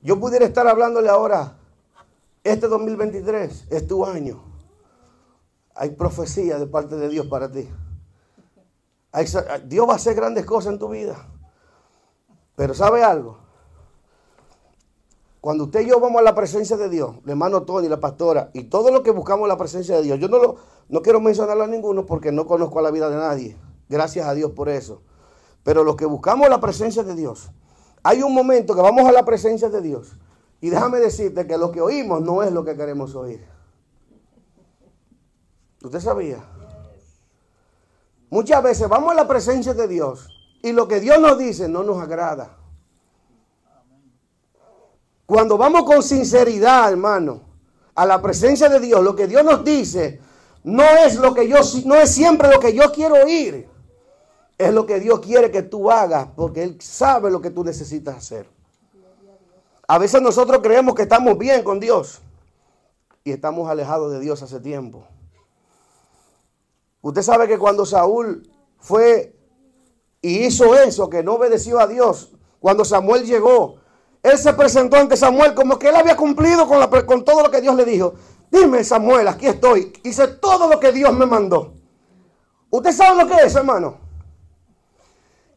[0.02, 1.56] Yo pudiera estar hablándole ahora,
[2.44, 4.44] este 2023 es tu año.
[5.74, 7.68] Hay profecía de parte de Dios para ti.
[9.64, 11.26] Dios va a hacer grandes cosas en tu vida.
[12.54, 13.38] Pero ¿sabe algo?
[15.40, 18.50] Cuando usted y yo vamos a la presencia de Dios, el hermano Tony, la pastora,
[18.52, 20.56] y todo lo que buscamos la presencia de Dios, yo no, lo,
[20.88, 23.67] no quiero mencionarlo a ninguno porque no conozco la vida de nadie.
[23.88, 25.02] Gracias a Dios por eso.
[25.62, 27.50] Pero los que buscamos la presencia de Dios,
[28.02, 30.16] hay un momento que vamos a la presencia de Dios.
[30.60, 33.46] Y déjame decirte que lo que oímos no es lo que queremos oír.
[35.82, 36.44] ¿Usted sabía?
[38.30, 40.28] Muchas veces vamos a la presencia de Dios
[40.62, 42.56] y lo que Dios nos dice no nos agrada.
[45.24, 47.42] Cuando vamos con sinceridad, hermano,
[47.94, 50.20] a la presencia de Dios, lo que Dios nos dice
[50.64, 53.68] no es lo que yo no es siempre lo que yo quiero oír.
[54.58, 58.16] Es lo que Dios quiere que tú hagas porque él sabe lo que tú necesitas
[58.16, 58.46] hacer.
[59.86, 62.20] A veces nosotros creemos que estamos bien con Dios
[63.24, 65.06] y estamos alejados de Dios hace tiempo.
[67.00, 69.34] Usted sabe que cuando Saúl fue
[70.20, 73.76] y hizo eso, que no obedeció a Dios, cuando Samuel llegó,
[74.22, 76.66] él se presentó ante Samuel como que él había cumplido
[77.06, 78.14] con, todo lo que Dios le dijo.
[78.50, 79.92] Dime, Samuel, aquí estoy.
[80.02, 81.74] Hice todo lo que Dios me mandó.
[82.70, 84.07] ¿Usted sabe lo que es, hermano?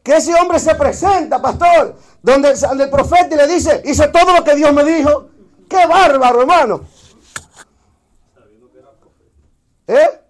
[0.02, 4.44] Que ese hombre se presenta, pastor, donde, el profeta y le dice, hice todo lo
[4.44, 5.28] que Dios me dijo.
[5.68, 6.80] ¡Qué bárbaro, hermano!
[9.86, 10.20] ¿Eh?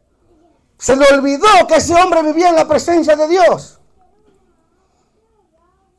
[0.79, 3.79] Se le olvidó que ese hombre vivía en la presencia de Dios.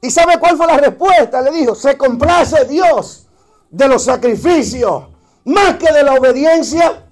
[0.02, 1.42] ¿Y sabe cuál fue la respuesta?
[1.42, 3.28] Le dijo, se complace Dios
[3.70, 5.06] de los sacrificios
[5.46, 7.06] más que de la obediencia.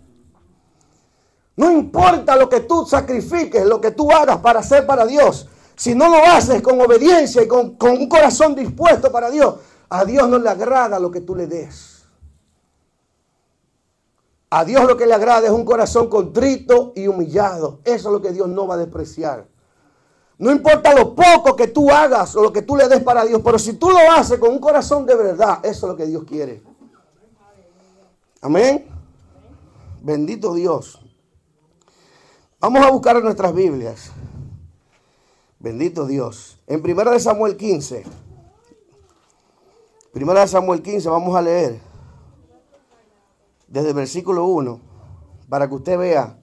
[1.55, 5.47] No importa lo que tú sacrifiques, lo que tú hagas para hacer para Dios.
[5.81, 9.55] Si no lo haces con obediencia y con, un corazón dispuesto para Dios,
[9.89, 12.03] a Dios no le agrada lo que tú le des.
[14.51, 17.79] A Dios lo que le agrada es un corazón contrito y humillado.
[17.83, 19.47] Eso es lo que Dios no va a despreciar.
[20.37, 23.41] No importa lo poco que tú hagas o lo que tú le des para Dios,
[23.43, 26.25] pero si tú lo haces con un corazón de verdad, eso es lo que Dios
[26.25, 26.61] quiere.
[28.39, 28.85] Amén.
[29.99, 30.99] Bendito Dios.
[32.59, 34.11] Vamos a buscar nuestras Biblias.
[35.61, 36.57] Bendito Dios.
[36.65, 38.03] En 1 Samuel 15.
[40.13, 41.79] 1 Samuel 15 vamos a leer
[43.67, 44.81] desde el versículo 1
[45.47, 46.35] para que usted vea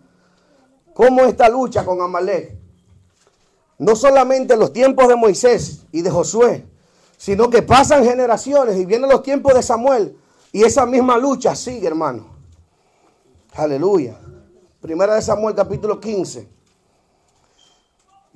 [0.94, 2.56] cómo esta lucha con Amalek
[3.78, 6.66] no solamente en los tiempos de Moisés y de Josué,
[7.16, 10.16] sino que pasan generaciones y vienen los tiempos de Samuel
[10.52, 12.26] y esa misma lucha sigue, hermano.
[13.52, 14.16] Aleluya.
[14.80, 16.57] Primera de Samuel capítulo 15.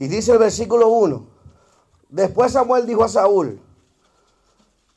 [0.02, 1.24] Y dice el versículo 1.
[2.08, 3.60] Después Samuel dijo a Saúl,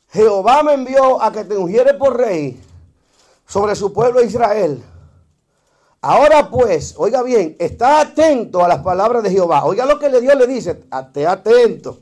[0.08, 2.60] Jehová me envió a que te ungiere por rey
[3.46, 4.82] sobre su pueblo Israel.
[6.00, 9.64] Ahora pues, oiga bien, está atento a las palabras de Jehová.
[9.64, 12.00] Oiga lo que Dios le dice, esté atento.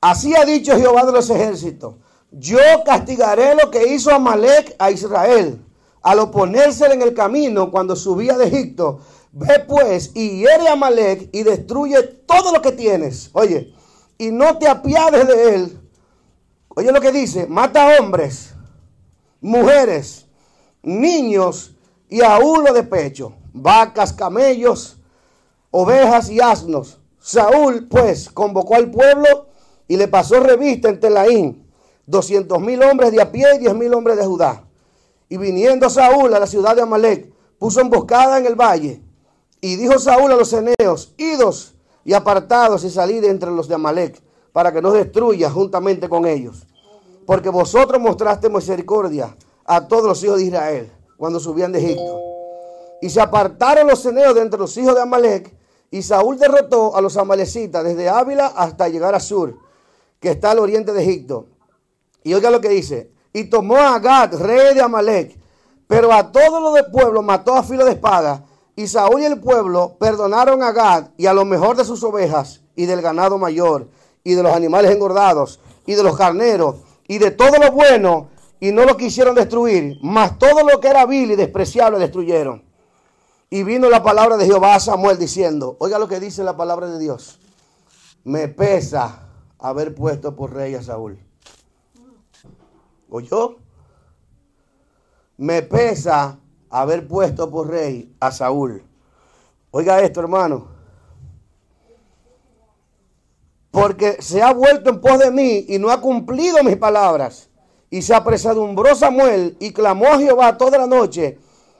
[0.00, 1.96] Así ha dicho Jehová de los ejércitos.
[2.30, 5.64] Yo castigaré lo que hizo Amalek a Israel
[6.00, 9.00] al oponérsele en el camino cuando subía de Egipto.
[9.38, 13.30] Ve pues y hiere a Amalek y destruye todo lo que tienes.
[13.34, 13.72] Oye,
[14.18, 15.80] y no te apiades de él.
[16.70, 18.54] Oye lo que dice, mata hombres,
[19.40, 20.26] mujeres,
[20.82, 21.76] niños
[22.08, 24.98] y aún lo de pecho, vacas, camellos,
[25.70, 26.98] ovejas y asnos.
[27.20, 29.46] Saúl pues convocó al pueblo
[29.86, 31.70] y le pasó revista en Telaín,
[32.06, 34.64] doscientos mil hombres de a pie y diez mil hombres de Judá.
[35.28, 39.07] Y viniendo Saúl a la ciudad de Amalek, puso emboscada en el valle.
[39.60, 44.22] Y dijo Saúl a los eneos, idos y apartados y salid entre los de Amalek,
[44.52, 46.66] para que no destruya juntamente con ellos.
[47.26, 52.20] Porque vosotros mostraste misericordia a todos los hijos de Israel cuando subían de Egipto.
[53.02, 55.54] Y se apartaron los ceneos de entre los hijos de Amalek,
[55.90, 59.56] y Saúl derrotó a los amalecitas desde Ávila hasta llegar a Sur,
[60.20, 61.46] que está al oriente de Egipto.
[62.22, 65.38] Y oiga lo que dice, y tomó a Gad, rey de Amalek,
[65.86, 68.44] pero a todos los del pueblo mató a filo de espada,
[68.78, 72.60] y Saúl y el pueblo perdonaron a Gad y a lo mejor de sus ovejas,
[72.76, 73.88] y del ganado mayor,
[74.22, 76.76] y de los animales engordados, y de los carneros,
[77.08, 78.28] y de todo lo bueno,
[78.60, 82.62] y no lo quisieron destruir, mas todo lo que era vil y despreciable destruyeron.
[83.50, 86.86] Y vino la palabra de Jehová a Samuel diciendo, oiga lo que dice la palabra
[86.86, 87.40] de Dios,
[88.22, 89.26] me pesa
[89.58, 91.18] haber puesto por rey a Saúl.
[93.10, 93.56] ¿Oyó?
[95.36, 96.38] Me pesa
[96.70, 98.82] haber puesto por rey a Saúl.
[99.70, 100.66] Oiga esto, hermano.
[103.70, 107.48] Porque se ha vuelto en pos de mí y no ha cumplido mis palabras.
[107.90, 111.38] Y se apresadumbró Samuel y clamó a Jehová toda la noche.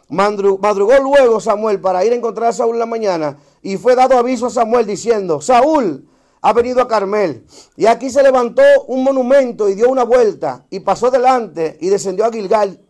[0.08, 3.38] Madrugó luego Samuel para ir a encontrar a Saúl en la mañana.
[3.62, 6.08] Y fue dado aviso a Samuel diciendo, Saúl
[6.40, 7.44] ha venido a Carmel.
[7.76, 10.64] Y aquí se levantó un monumento y dio una vuelta.
[10.70, 12.80] Y pasó delante y descendió a Gilgal.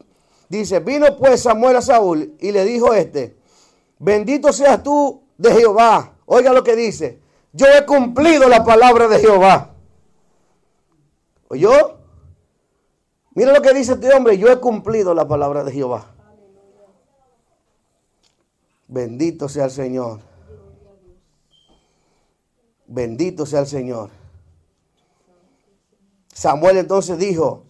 [0.48, 3.36] Dice, vino pues Samuel a Saúl y le dijo este,
[3.98, 6.14] bendito seas tú de Jehová.
[6.24, 7.20] Oiga lo que dice,
[7.52, 9.74] yo he cumplido la palabra de Jehová.
[11.48, 11.98] ¿Oyó?
[13.34, 16.14] Mira lo que dice este hombre, yo he cumplido la palabra de Jehová.
[18.88, 20.20] Bendito sea el Señor.
[22.86, 24.10] Bendito sea el Señor.
[26.32, 27.64] Samuel entonces dijo,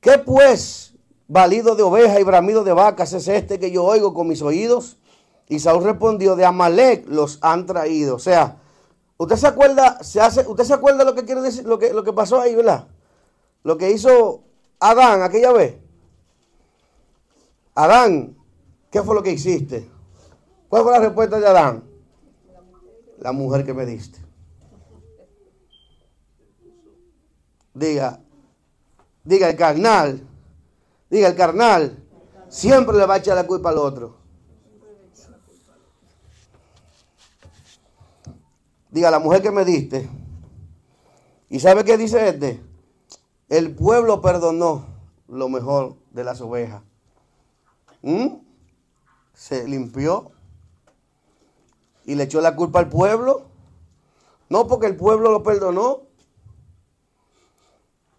[0.00, 0.94] ¿qué pues
[1.28, 4.96] valido de oveja y bramido de vacas es este que yo oigo con mis oídos?
[5.48, 8.16] Y Saúl respondió, de Amalek los han traído.
[8.16, 8.56] O sea,
[9.16, 12.02] ¿usted se acuerda, se hace, usted se acuerda lo que quiere decir, lo que, lo
[12.02, 12.88] que pasó ahí, verdad?
[13.62, 14.42] Lo que hizo
[14.80, 15.76] Adán aquella vez.
[17.74, 18.36] Adán,
[18.90, 19.88] ¿qué fue lo que hiciste?
[20.68, 21.84] ¿Cuál fue la respuesta de Adán?
[23.18, 24.18] La mujer que me diste.
[27.72, 28.20] Diga,
[29.24, 30.27] diga el carnal,
[31.10, 32.04] diga el carnal,
[32.48, 34.16] siempre le va a echar la culpa al otro.
[38.90, 40.08] Diga, la mujer que me diste.
[41.50, 42.62] ¿Y sabe qué dice este?
[43.48, 44.86] El pueblo perdonó
[45.28, 46.82] lo mejor de las ovejas.
[48.02, 48.38] ¿Mm?
[49.34, 50.32] Se limpió
[52.04, 53.46] y le echó la culpa al pueblo.
[54.48, 56.07] No porque el pueblo lo perdonó.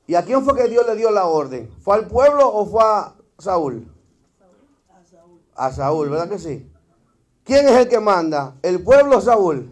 [0.10, 1.72] ¿Y a quién fue que Dios le dio la orden?
[1.84, 3.94] ¿Fue al pueblo o fue a Saúl?
[5.56, 6.68] A Saúl, ¿verdad que sí?
[7.44, 8.56] ¿Quién es el que manda?
[8.64, 9.72] ¿El pueblo o Saúl?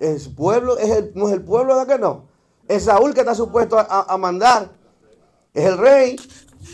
[0.00, 2.24] El pueblo, es el, no es el pueblo, ¿verdad que no?
[2.66, 4.70] Es Saúl que está supuesto a, mandar.
[5.54, 6.16] Es el rey.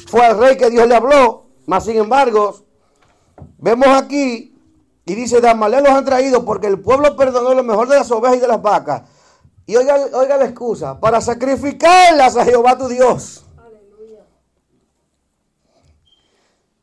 [0.07, 1.45] Fue al rey que Dios le habló.
[1.67, 2.63] Mas sin embargo,
[3.59, 4.59] vemos aquí
[5.05, 8.11] y dice, de Amalek los han traído porque el pueblo perdonó lo mejor de las
[8.11, 9.03] ovejas y de las vacas.
[9.67, 13.45] Y oiga, oiga la excusa, para sacrificarlas a Jehová tu Dios.
[13.57, 14.25] Aleluya.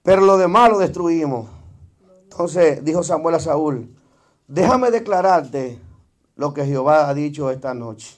[0.03, 1.49] Pero lo demás lo destruimos.
[2.23, 3.93] Entonces dijo Samuel a Saúl,
[4.47, 5.79] déjame declararte
[6.35, 8.17] lo que Jehová ha dicho esta noche.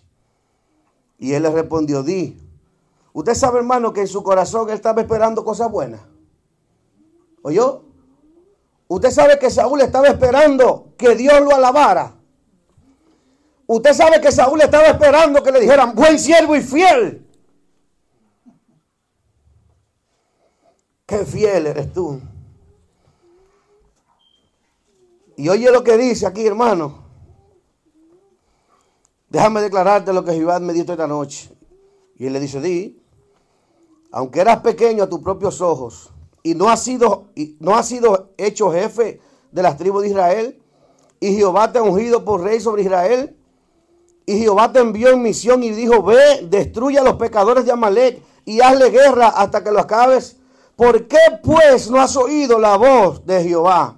[1.17, 2.39] Y él le respondió, di.
[3.13, 6.01] Usted sabe, hermano, que en su corazón él estaba esperando cosas buenas.
[7.41, 7.83] ¿Oyó?
[8.87, 12.13] Usted sabe que Saúl estaba esperando que Dios lo alabara.
[13.73, 17.25] Usted sabe que Saúl estaba esperando que le dijeran, buen siervo y fiel.
[21.05, 22.19] Qué fiel eres tú.
[25.37, 27.05] Y oye lo que dice aquí, hermano.
[29.29, 31.49] Déjame declararte lo que Jehová me dijo esta noche.
[32.17, 33.01] Y él le dice, di,
[34.11, 36.11] aunque eras pequeño a tus propios ojos
[36.43, 40.61] y no has sido, y no has sido hecho jefe de las tribus de Israel,
[41.21, 43.37] y Jehová te ha ungido por rey sobre Israel,
[44.31, 48.21] y Jehová te envió en misión y dijo, ve, destruye a los pecadores de Amalek
[48.45, 50.37] y hazle guerra hasta que lo acabes.
[50.77, 53.97] ¿Por qué pues no has oído la voz de Jehová?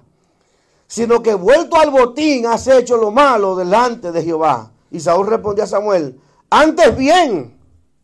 [0.88, 4.72] Sino que vuelto al botín has hecho lo malo delante de Jehová.
[4.90, 6.20] Y Saúl respondió a Samuel,
[6.50, 7.56] antes bien,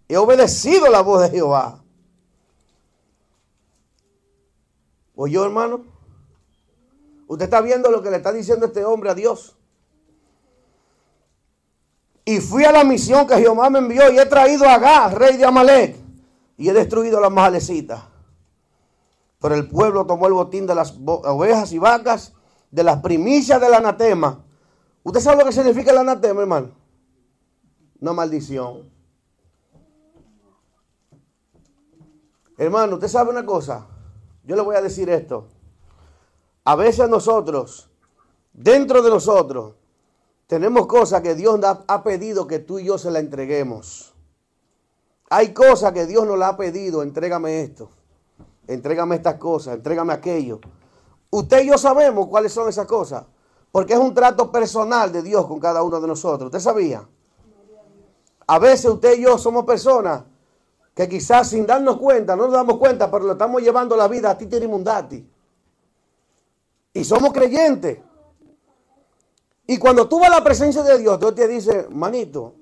[0.09, 1.83] he obedecido la voz de Jehová.
[5.17, 5.85] ¿Oyó, hermano?
[7.27, 9.57] Usted está viendo lo que le está diciendo este hombre a Dios.
[12.31, 15.37] Y fui a la misión que Jehová me envió y he traído a Agag, rey
[15.37, 15.97] de Amalek,
[16.57, 18.05] y he destruido a las majalecitas.
[19.41, 22.33] Pero el pueblo tomó el botín de las ovejas y vacas,
[22.71, 24.45] de las primicias del anatema.
[25.03, 26.71] ¿Usted sabe lo que significa el anatema, hermano?
[27.99, 28.89] Una maldición.
[32.57, 33.89] Hermano, usted sabe una cosa.
[34.45, 35.49] Yo le voy a decir esto.
[36.63, 37.91] A veces nosotros,
[38.53, 39.80] dentro de nosotros,
[40.51, 44.13] tenemos cosas que Dios ha pedido que tú y yo se la entreguemos.
[45.29, 47.89] Hay cosas que Dios nos la ha pedido, entrégame esto,
[48.67, 50.59] entrégame estas cosas, entrégame aquello.
[51.31, 53.27] Usted y yo sabemos cuáles son esas cosas,
[53.71, 56.47] porque es un trato personal de Dios con cada uno de nosotros.
[56.47, 57.09] ¿Usted sabía?
[58.49, 60.25] A veces usted y yo somos personas
[60.93, 64.31] que quizás sin darnos cuenta, no nos damos cuenta, pero lo estamos llevando la vida
[64.31, 65.31] a ti mundati.
[66.93, 68.10] Y somos creyentes.
[69.71, 72.55] Y cuando tú vas a la presencia de Dios, Dios te dice, manito,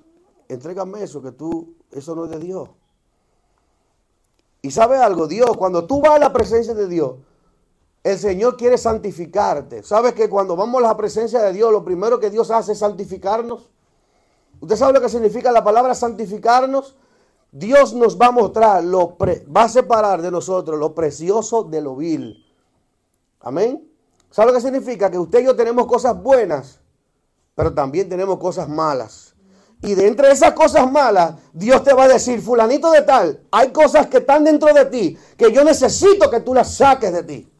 [0.46, 2.68] entrégame eso, que tú, eso no es de Dios.
[4.60, 7.14] Y sabe algo, Dios, cuando tú vas a la presencia de Dios,
[8.04, 9.82] el Señor quiere santificarte.
[9.84, 12.78] ¿Sabes que cuando vamos a la presencia de Dios, lo primero que Dios hace es
[12.80, 13.70] santificarnos?
[14.60, 16.94] ¿Usted sabe lo que significa la palabra santificarnos?
[17.50, 21.96] Dios nos va a mostrar, lo va a separar de nosotros lo precioso de lo
[21.96, 22.44] vil.
[23.40, 23.90] Amén.
[24.30, 25.10] ¿Sabe lo que significa?
[25.10, 26.82] Que usted y yo tenemos cosas buenas,
[27.58, 29.34] pero también tenemos cosas malas.
[29.82, 33.72] Y de entre esas cosas malas, Dios te va a decir, fulanito de tal, hay
[33.72, 37.52] cosas que están dentro de ti que yo necesito que tú las saques de ti.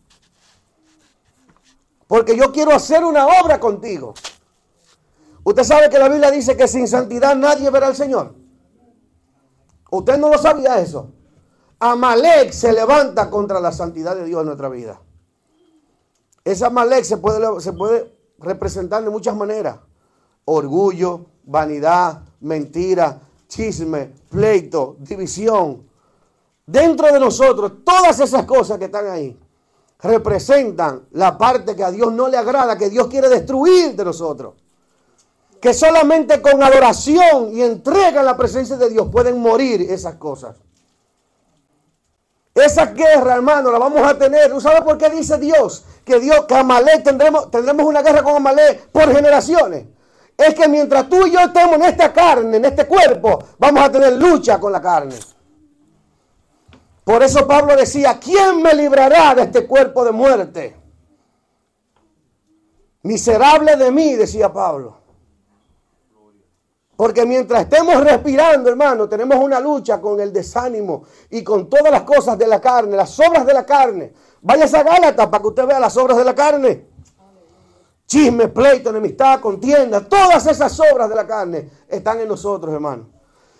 [2.06, 4.14] Porque yo quiero hacer una obra contigo.
[5.42, 8.36] Usted sabe que la Biblia dice que sin santidad nadie verá al Señor.
[9.90, 11.10] Usted no lo sabía eso.
[11.80, 15.02] Amalek se levanta contra la santidad de Dios en nuestra vida.
[16.44, 19.87] Ese Amalek se puede, se puede representar de muchas maneras.
[20.50, 25.86] Orgullo, vanidad, mentira, chisme, pleito, división.
[26.64, 29.38] Dentro de nosotros, todas esas cosas que están ahí
[30.00, 34.54] representan la parte que a Dios no le agrada, que Dios quiere destruir de nosotros.
[35.60, 40.56] Que solamente con adoración y entrega en la presencia de Dios pueden morir esas cosas.
[42.54, 44.50] Esa guerra, hermano, la vamos a tener.
[44.50, 45.84] ¿Tú sabes por qué dice Dios?
[46.06, 49.97] Que Dios, que Amalek tendremos, tendremos una guerra con Amalek por generaciones.
[50.38, 53.90] Es que mientras tú y yo estemos en esta carne, en este cuerpo, vamos a
[53.90, 55.16] tener lucha con la carne.
[57.02, 60.76] Por eso Pablo decía, ¿quién me librará de este cuerpo de muerte?
[63.02, 64.98] Miserable de mí, decía Pablo.
[66.94, 72.02] Porque mientras estemos respirando, hermano, tenemos una lucha con el desánimo y con todas las
[72.02, 74.12] cosas de la carne, las obras de la carne.
[74.40, 76.87] Váyase a Gálatas para que usted vea las obras de la carne.
[78.08, 83.06] Chisme, pleito, enemistad, contienda, todas esas obras de la carne están en nosotros, hermano.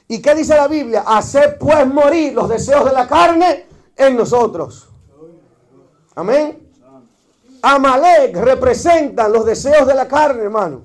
[0.08, 1.04] ¿Y qué dice la Biblia?
[1.06, 4.88] Hacer pues morir los deseos de la carne en nosotros.
[6.14, 6.66] Amén.
[7.60, 10.80] Amalek representa los deseos de la carne, hermano.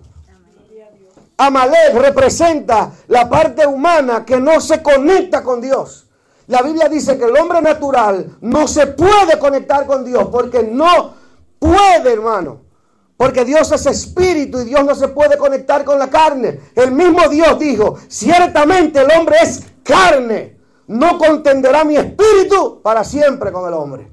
[1.38, 6.08] Amalek representa la parte humana que no se conecta con Dios.
[6.48, 11.14] La Biblia dice que el hombre natural no se puede conectar con Dios porque no
[11.60, 12.73] puede, hermano.
[13.16, 16.60] Porque Dios es espíritu y Dios no se puede conectar con la carne.
[16.76, 20.58] El mismo Dios dijo, ciertamente el hombre es carne.
[20.88, 24.12] No contenderá mi espíritu para siempre con el hombre.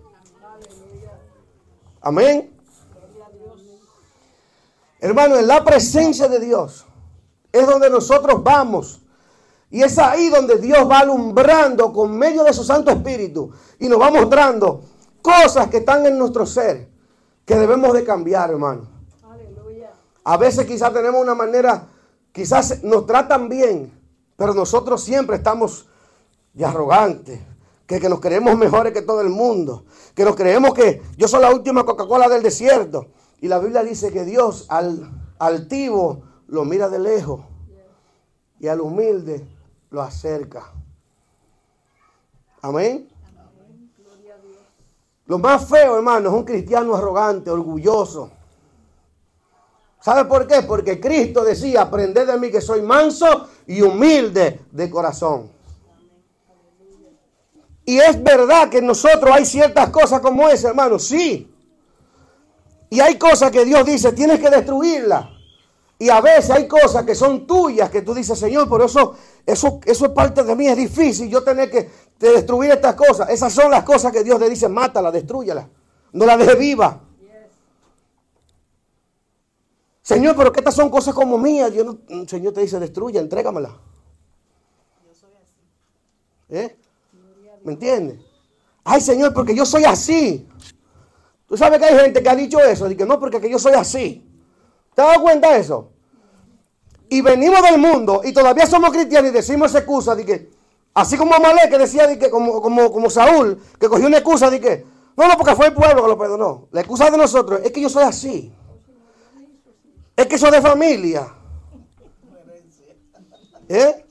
[2.03, 2.57] Amén.
[5.01, 6.85] Hermano, en la presencia de Dios
[7.51, 9.01] es donde nosotros vamos.
[9.71, 14.01] Y es ahí donde Dios va alumbrando con medio de su Santo Espíritu y nos
[14.01, 14.83] va mostrando
[15.23, 16.90] cosas que están en nuestro ser
[17.51, 18.83] que debemos de cambiar, hermano.
[19.29, 19.91] Aleluya.
[20.23, 21.89] A veces quizás tenemos una manera,
[22.31, 23.93] quizás nos tratan bien,
[24.37, 25.89] pero nosotros siempre estamos
[26.55, 27.41] de arrogantes,
[27.89, 29.85] que, que nos creemos mejores que todo el mundo,
[30.15, 33.09] que nos creemos que yo soy la última Coca-Cola del desierto.
[33.41, 37.41] Y la Biblia dice que Dios al altivo lo mira de lejos
[38.61, 39.45] y al humilde
[39.91, 40.71] lo acerca.
[42.63, 43.10] Amén.
[45.31, 48.33] Lo más feo, hermano, es un cristiano arrogante, orgulloso.
[50.01, 50.63] ¿Sabe por qué?
[50.63, 55.49] Porque Cristo decía, aprended de mí que soy manso y humilde de corazón.
[57.85, 61.49] Y es verdad que en nosotros hay ciertas cosas como esa, hermano, sí.
[62.89, 65.27] Y hay cosas que Dios dice, tienes que destruirlas.
[65.97, 69.15] Y a veces hay cosas que son tuyas que tú dices, Señor, por eso,
[69.47, 71.89] eso, eso es parte de mí, es difícil yo tener que
[72.21, 73.31] de destruir estas cosas.
[73.31, 75.69] Esas son las cosas que Dios le dice, mátala, destruyala.
[76.13, 77.01] No la deje viva.
[80.03, 81.73] Señor, pero que estas son cosas como mías.
[81.73, 83.77] Dios no- Señor te dice, destruya, entrégamela.
[86.51, 86.77] ¿Eh?
[87.65, 88.21] ¿Me entiendes?
[88.85, 90.47] Ay, Señor, porque yo soy así.
[91.47, 93.59] Tú sabes que hay gente que ha dicho eso, de que no, porque que yo
[93.59, 94.27] soy así.
[94.95, 95.91] ¿Te has dado cuenta de eso?
[97.09, 100.51] Y venimos del mundo y todavía somos cristianos y decimos esa excusa de que,
[100.95, 104.61] así como Amalek que decía de como, como, como Saúl, que cogió una excusa de
[104.61, 104.87] que,
[105.17, 106.69] no, no, porque fue el pueblo que lo perdonó.
[106.73, 108.53] La excusa de nosotros es que yo soy así.
[110.17, 111.35] Es que soy de familia.
[113.69, 114.05] ¿Eh?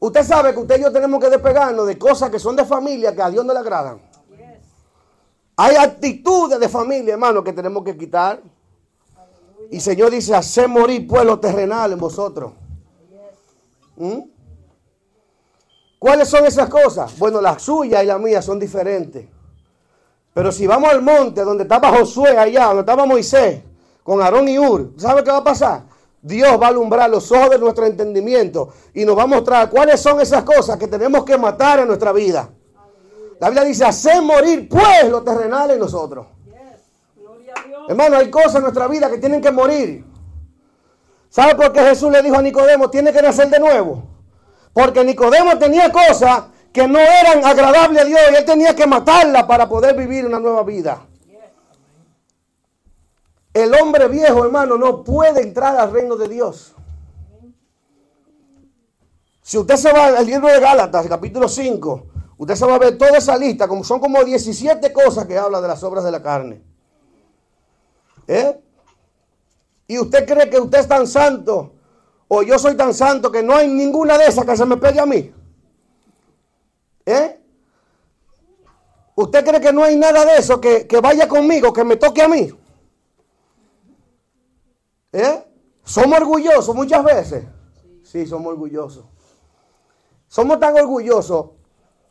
[0.00, 3.14] Usted sabe que usted y yo tenemos que despegarnos de cosas que son de familia
[3.14, 4.00] que a Dios no le agradan.
[5.56, 8.40] Hay actitudes de familia, hermano, que tenemos que quitar.
[9.70, 12.52] Y Señor dice, hacer morir pueblo terrenal en vosotros.
[13.96, 14.20] ¿Mm?
[16.08, 17.18] ¿Cuáles son esas cosas?
[17.18, 19.26] Bueno, las suyas y las mías son diferentes.
[20.32, 23.60] Pero si vamos al monte donde estaba Josué allá, donde estaba Moisés,
[24.02, 25.82] con Aarón y Ur, ¿sabe qué va a pasar?
[26.22, 30.00] Dios va a alumbrar los ojos de nuestro entendimiento y nos va a mostrar cuáles
[30.00, 32.48] son esas cosas que tenemos que matar en nuestra vida.
[33.38, 36.26] La Biblia dice, hacer morir pues lo terrenal en nosotros.
[37.86, 40.06] Hermano, hay cosas en nuestra vida que tienen que morir.
[41.28, 44.07] ¿Sabe por qué Jesús le dijo a Nicodemo, tiene que nacer de nuevo?
[44.78, 49.42] Porque Nicodemo tenía cosas que no eran agradables a Dios y él tenía que matarlas
[49.42, 51.04] para poder vivir una nueva vida.
[53.52, 56.76] El hombre viejo, hermano, no puede entrar al reino de Dios.
[59.42, 62.06] Si usted se va al libro de Gálatas, capítulo 5,
[62.36, 65.60] usted se va a ver toda esa lista, como son como 17 cosas que habla
[65.60, 66.62] de las obras de la carne.
[68.28, 68.60] ¿Eh?
[69.88, 71.72] Y usted cree que usted es tan santo,
[72.28, 75.00] o yo soy tan santo, que no hay ninguna de esas que se me pegue
[75.00, 75.32] a mí.
[77.06, 77.40] ¿Eh?
[79.14, 82.22] ¿Usted cree que no hay nada de eso que, que vaya conmigo, que me toque
[82.22, 82.52] a mí?
[85.12, 85.44] ¿Eh?
[85.82, 87.44] ¿Somos orgullosos muchas veces?
[88.04, 89.06] Sí, somos orgullosos.
[90.28, 91.46] Somos tan orgullosos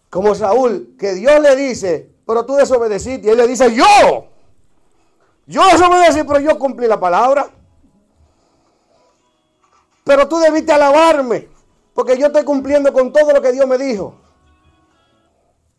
[0.10, 3.28] como Saúl, que Dios le dice, pero tú desobedeciste.
[3.28, 4.30] Y él le dice, yo,
[5.46, 7.50] yo desobedecí, pero yo cumplí la palabra.
[10.08, 11.50] Pero tú debiste alabarme,
[11.94, 14.16] porque yo estoy cumpliendo con todo lo que Dios me dijo.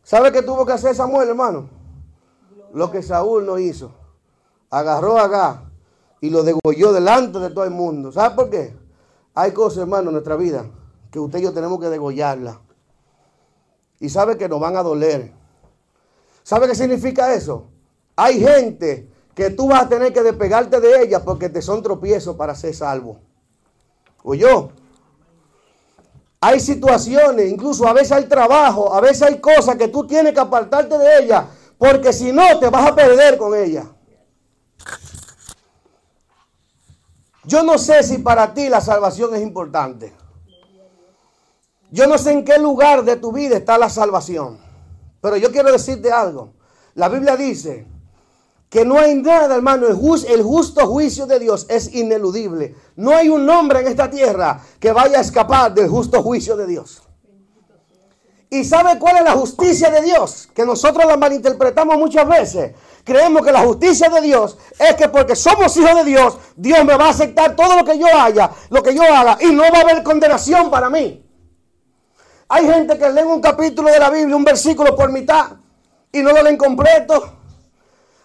[0.02, 1.70] ¿Sabe qué tuvo que hacer Samuel, hermano?
[2.74, 3.90] Lo que Saúl no hizo.
[4.68, 5.62] Agarró a Agá
[6.20, 8.12] y lo degolló delante de todo el mundo.
[8.12, 8.76] ¿Sabe por qué?
[9.34, 10.66] Hay cosas, hermano, en nuestra vida
[11.10, 12.60] que usted y yo tenemos que degollarla.
[13.98, 15.32] Y sabe que nos van a doler.
[16.42, 17.68] ¿Sabe qué significa eso?
[18.14, 22.36] Hay gente que tú vas a tener que despegarte de ella porque te son tropiezos
[22.36, 23.20] para ser salvo.
[24.34, 24.70] Yo.
[26.40, 30.40] Hay situaciones, incluso a veces hay trabajo, a veces hay cosas que tú tienes que
[30.40, 31.44] apartarte de ellas,
[31.76, 33.86] porque si no te vas a perder con ellas.
[37.44, 40.14] Yo no sé si para ti la salvación es importante.
[41.90, 44.58] Yo no sé en qué lugar de tu vida está la salvación.
[45.20, 46.52] Pero yo quiero decirte algo.
[46.94, 47.86] La Biblia dice
[48.68, 49.86] que no hay nada, hermano.
[49.86, 52.74] El, justo juicio de Dios es ineludible.
[52.96, 56.66] No hay un hombre en esta tierra que vaya a escapar del justo juicio de
[56.66, 57.02] Dios.
[58.50, 60.48] ¿Y sabe cuál es la justicia de Dios?
[60.54, 62.74] Que nosotros la malinterpretamos muchas veces.
[63.04, 66.96] Creemos que la justicia de Dios es que porque somos hijos de Dios, Dios me
[66.96, 69.78] va a aceptar todo lo que yo haya, lo que yo haga, y no va
[69.78, 71.24] a haber condenación para mí.
[72.48, 75.52] Hay gente que lee un capítulo de la Biblia, un versículo por mitad,
[76.10, 77.37] y no lo leen completo.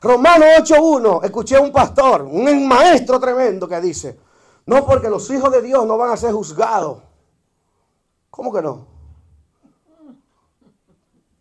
[0.04, 4.20] Romano 8.1, escuché a un pastor, un maestro tremendo que dice,
[4.66, 7.02] no porque los hijos de Dios no van a ser juzgados.
[8.30, 8.86] ¿Cómo que no?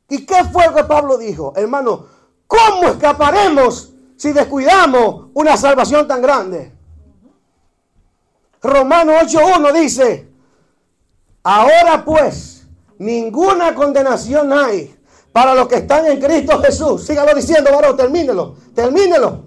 [0.08, 1.52] ¿Y qué fue lo que Pablo dijo?
[1.56, 2.06] Hermano,
[2.46, 6.72] ¿cómo escaparemos si descuidamos una salvación tan grande?
[8.62, 10.32] Romano 8.1 dice,
[11.42, 15.01] ahora pues, ninguna condenación hay
[15.32, 17.06] para los que están en Cristo Jesús.
[17.06, 19.46] Sígalo diciendo, varón, termínelo, termínelo.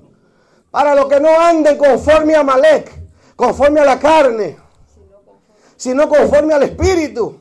[0.71, 2.91] Para los que no anden conforme a Malek,
[3.35, 4.57] conforme a la carne,
[5.77, 7.39] sino conforme al Espíritu.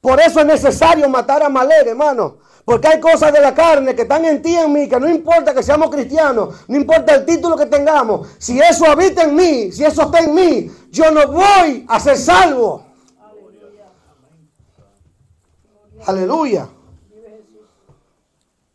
[0.00, 2.38] Por eso es necesario matar a Malek, hermano.
[2.64, 5.52] Porque hay cosas de la carne que están en ti en mí, que no importa
[5.52, 9.84] que seamos cristianos, no importa el título que tengamos, si eso habita en mí, si
[9.84, 12.91] eso está en mí, yo no voy a ser salvo.
[16.06, 16.68] Aleluya.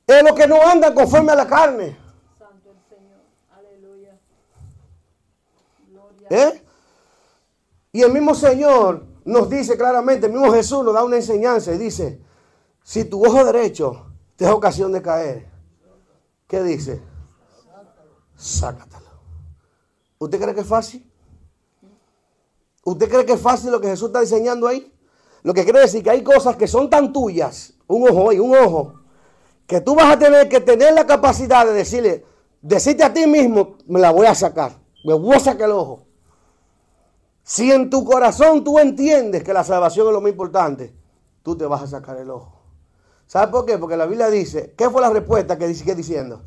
[0.07, 1.97] Es lo que no anda conforme a la carne.
[2.37, 3.19] Santo el Señor.
[3.51, 4.17] Aleluya.
[5.89, 6.27] Gloria.
[6.29, 6.63] ¿Eh?
[7.91, 11.77] Y el mismo Señor nos dice claramente, el mismo Jesús nos da una enseñanza y
[11.77, 12.21] dice,
[12.81, 14.05] si tu ojo derecho
[14.37, 15.49] te da ocasión de caer,
[16.47, 17.01] ¿qué dice?
[18.37, 19.07] Sácatelo.
[20.19, 21.11] ¿Usted cree que es fácil?
[22.85, 24.96] ¿Usted cree que es fácil lo que Jesús está diseñando ahí?
[25.43, 28.55] Lo que quiere decir que hay cosas que son tan tuyas, un ojo y un
[28.55, 28.93] ojo,
[29.65, 32.25] que tú vas a tener que tener la capacidad de decirle,
[32.61, 34.73] decirte a ti mismo, me la voy a sacar,
[35.03, 36.05] me voy a sacar el ojo.
[37.43, 40.93] Si en tu corazón tú entiendes que la salvación es lo más importante,
[41.43, 42.61] tú te vas a sacar el ojo.
[43.25, 43.77] ¿Sabes por qué?
[43.77, 46.41] Porque la Biblia dice, ¿qué fue la respuesta que sigue diciendo?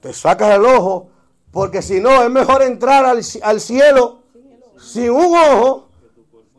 [0.00, 1.08] Te sacas el ojo,
[1.50, 4.22] porque si no es mejor entrar al, al cielo
[4.78, 5.88] sin un ojo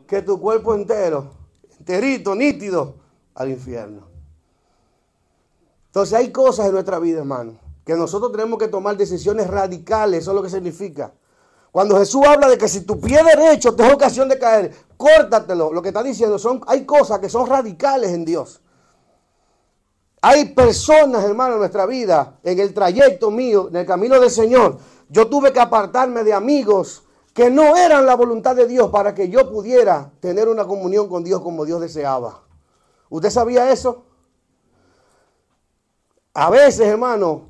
[0.06, 1.30] que tu cuerpo entero,
[1.78, 2.96] enterito, nítido,
[3.34, 4.06] al infierno.
[5.86, 10.30] Entonces hay cosas en nuestra vida, hermano, que nosotros tenemos que tomar decisiones radicales, eso
[10.32, 11.12] es lo que significa.
[11.70, 15.72] Cuando Jesús habla de que si tu pie derecho te da ocasión de caer, córtatelo.
[15.72, 18.60] Lo que está diciendo son, hay cosas que son radicales en Dios.
[20.20, 24.78] Hay personas, hermano, en nuestra vida, en el trayecto mío, en el camino del Señor.
[25.08, 27.03] Yo tuve que apartarme de amigos
[27.34, 31.24] que no eran la voluntad de Dios para que yo pudiera tener una comunión con
[31.24, 32.44] Dios como Dios deseaba.
[33.10, 34.04] ¿Usted sabía eso?
[36.32, 37.48] A veces, hermano,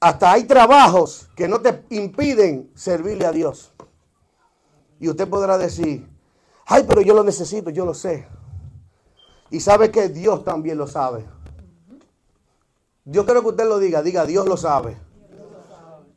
[0.00, 3.72] hasta hay trabajos que no te impiden servirle a Dios.
[4.98, 6.08] Y usted podrá decir,
[6.64, 8.26] ay, pero yo lo necesito, yo lo sé.
[9.50, 11.26] Y sabe que Dios también lo sabe.
[13.04, 14.96] Yo quiero que usted lo diga, diga, Dios lo sabe.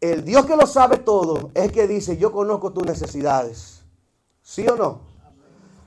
[0.01, 3.83] El Dios que lo sabe todo es que dice, yo conozco tus necesidades.
[4.41, 5.01] ¿Sí o no?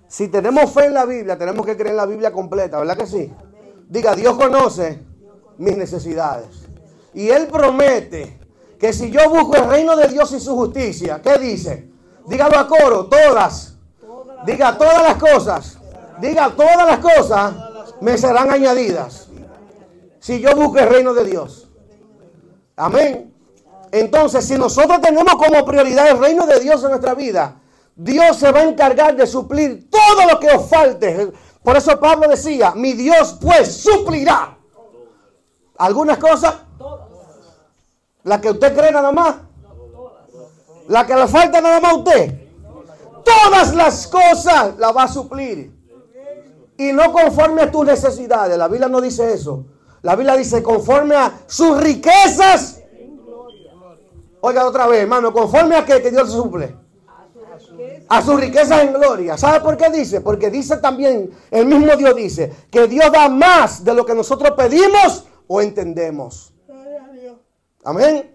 [0.08, 3.06] Si tenemos fe en la Biblia, tenemos que creer en la Biblia completa, ¿verdad que
[3.06, 3.32] sí?
[3.88, 5.02] Diga, Dios conoce
[5.56, 6.68] mis necesidades.
[7.14, 8.38] Y Él promete
[8.78, 11.90] que si yo busco el reino de Dios y su justicia, ¿qué dice?
[12.26, 13.76] Dígalo a coro, todas.
[14.44, 15.78] Diga todas las cosas.
[16.20, 17.54] Diga todas las cosas
[18.02, 19.28] me serán añadidas.
[20.18, 21.70] Si yo busco el reino de Dios.
[22.74, 23.31] Amén.
[23.92, 27.60] Entonces, si nosotros tenemos como prioridad el reino de Dios en nuestra vida,
[27.94, 31.30] Dios se va a encargar de suplir todo lo que os falte.
[31.62, 34.56] Por eso Pablo decía, mi Dios pues suplirá
[35.76, 36.54] algunas cosas,
[38.24, 39.36] la que usted cree nada más,
[40.88, 42.40] la que le falta nada más a usted,
[43.22, 45.70] todas las cosas la va a suplir.
[46.78, 48.56] Y no conforme a tus necesidades.
[48.56, 49.66] La Biblia no dice eso.
[50.00, 52.81] La Biblia dice conforme a sus riquezas.
[54.44, 56.74] Oiga otra vez, hermano, conforme a que, que Dios suple.
[58.08, 59.38] A sus riquezas en gloria.
[59.38, 60.20] ¿Sabe por qué dice?
[60.20, 64.50] Porque dice también, el mismo Dios dice, que Dios da más de lo que nosotros
[64.56, 66.52] pedimos o entendemos.
[67.84, 68.34] Amén.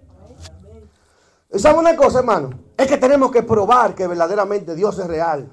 [1.53, 2.51] ¿Sabe una cosa, hermano?
[2.77, 5.51] Es que tenemos que probar que verdaderamente Dios es real.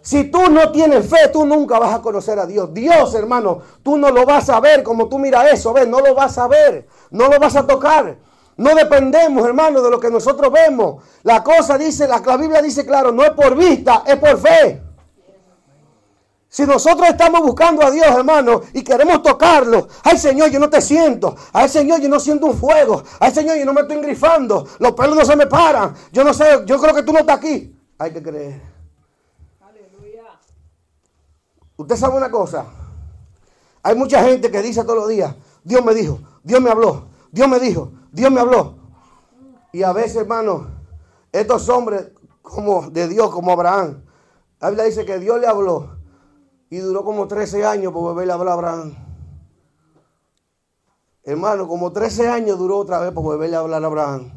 [0.00, 2.72] Si tú no tienes fe, tú nunca vas a conocer a Dios.
[2.72, 6.14] Dios, hermano, tú no lo vas a ver como tú miras eso, ves, no lo
[6.14, 8.16] vas a ver, no lo vas a tocar.
[8.56, 11.02] No dependemos, hermano, de lo que nosotros vemos.
[11.22, 14.82] La cosa dice, la, la Biblia dice claro, no es por vista, es por fe.
[16.52, 20.82] Si nosotros estamos buscando a Dios, hermano, y queremos tocarlo, ay Señor, yo no te
[20.82, 24.68] siento, ay Señor, yo no siento un fuego, ay Señor, yo no me estoy engrifando,
[24.78, 27.38] los pelos no se me paran, yo no sé, yo creo que tú no estás
[27.38, 27.74] aquí.
[27.96, 28.60] Hay que creer.
[29.62, 30.24] Aleluya.
[31.78, 32.66] Usted sabe una cosa,
[33.82, 35.34] hay mucha gente que dice todos los días,
[35.64, 38.76] Dios me dijo, Dios me habló, Dios me dijo, Dios me habló.
[39.72, 40.68] Y a veces, hermano,
[41.32, 44.04] estos hombres como de Dios, como Abraham,
[44.60, 45.96] la Biblia dice que Dios le habló
[46.68, 48.94] y duró como 13 años por volverle a hablar a Abraham.
[51.24, 54.32] Hermano, como 13 años duró otra vez por volverle a hablar a Abraham.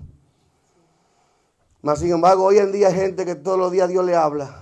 [1.81, 4.61] Mas sin embargo, hoy en día hay gente que todos los días Dios le habla.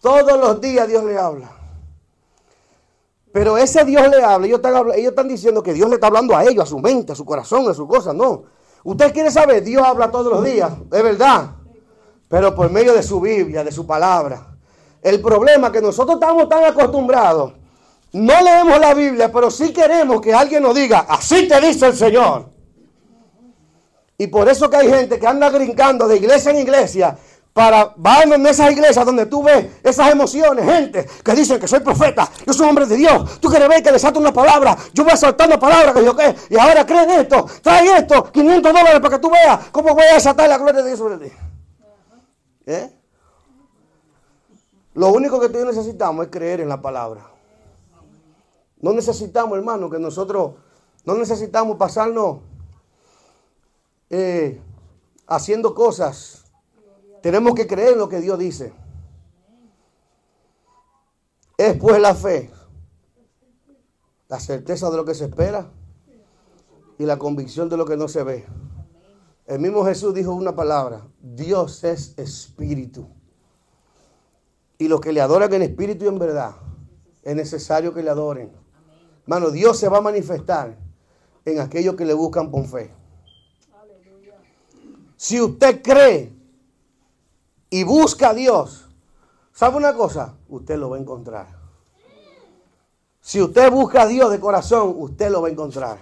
[0.00, 1.59] Todos los días Dios le habla.
[3.32, 6.36] Pero ese Dios le habla, ellos están, ellos están diciendo que Dios le está hablando
[6.36, 8.12] a ellos, a su mente, a su corazón, a su cosa.
[8.12, 8.44] No.
[8.82, 11.52] Usted quiere saber, Dios habla todos los días, es verdad.
[12.28, 14.46] Pero por medio de su Biblia, de su palabra.
[15.02, 17.52] El problema es que nosotros estamos tan acostumbrados.
[18.12, 21.96] No leemos la Biblia, pero sí queremos que alguien nos diga, así te dice el
[21.96, 22.50] Señor.
[24.18, 27.16] Y por eso que hay gente que anda brincando de iglesia en iglesia
[27.52, 31.80] para va en esas iglesias donde tú ves esas emociones, gente que dicen que soy
[31.80, 35.12] profeta, yo soy hombre de Dios, tú quieres ver que desato una palabra, yo voy
[35.12, 39.00] a soltar una palabra que yo qué, y ahora creen esto, trae esto, 500 dólares
[39.00, 41.34] para que tú veas cómo voy a desatar la gloria de Dios sobre ti.
[42.66, 42.90] ¿Eh?
[44.94, 47.30] Lo único que tú necesitamos es creer en la palabra.
[48.80, 50.52] No necesitamos, hermano, que nosotros,
[51.04, 52.38] no necesitamos pasarnos
[54.08, 54.60] eh,
[55.26, 56.39] haciendo cosas.
[57.22, 58.72] Tenemos que creer en lo que Dios dice.
[61.56, 62.50] Es pues la fe,
[64.28, 65.70] la certeza de lo que se espera
[66.98, 68.46] y la convicción de lo que no se ve.
[69.46, 73.08] El mismo Jesús dijo una palabra, Dios es espíritu.
[74.78, 76.52] Y los que le adoran en espíritu y en verdad,
[77.22, 78.50] es necesario que le adoren.
[79.22, 80.78] Hermano, Dios se va a manifestar
[81.44, 82.90] en aquellos que le buscan con fe.
[85.16, 86.39] Si usted cree
[87.70, 88.88] y busca a Dios,
[89.52, 90.34] ¿sabe una cosa?
[90.48, 91.46] Usted lo va a encontrar.
[93.20, 95.98] Si usted busca a Dios de corazón, usted lo va a encontrar.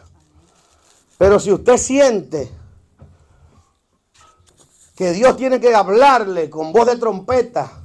[1.19, 2.51] Pero si usted siente
[4.97, 7.83] que Dios tiene que hablarle con voz de trompeta,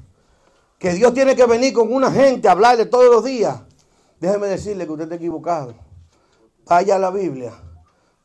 [0.80, 3.60] que Dios tiene que venir con una gente a hablarle todos los días,
[4.20, 5.76] déjeme decirle que usted está equivocado.
[6.66, 7.54] Vaya a la Biblia,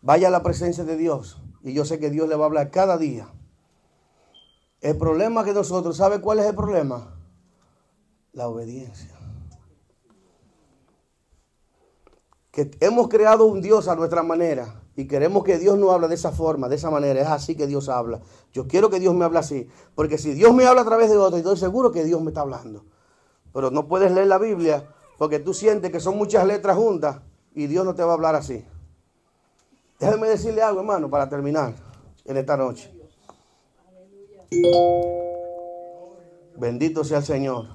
[0.02, 2.70] vaya a la presencia de Dios y yo sé que Dios le va a hablar
[2.70, 3.28] cada día.
[4.80, 7.16] El problema que nosotros, ¿sabe cuál es el problema?
[8.32, 9.10] La obediencia.
[12.50, 16.14] Que hemos creado un Dios a nuestra manera y queremos que Dios nos hable de
[16.14, 17.20] esa forma, de esa manera.
[17.20, 18.20] Es así que Dios habla.
[18.52, 21.16] Yo quiero que Dios me hable así, porque si Dios me habla a través de
[21.16, 22.84] otro, estoy seguro que Dios me está hablando.
[23.52, 27.20] Pero no puedes leer la Biblia porque tú sientes que son muchas letras juntas
[27.52, 28.64] y Dios no te va a hablar así.
[29.98, 31.74] Déjeme decirle algo, hermano, para terminar
[32.24, 32.97] en esta noche.
[36.56, 37.66] Bendito sea el Señor.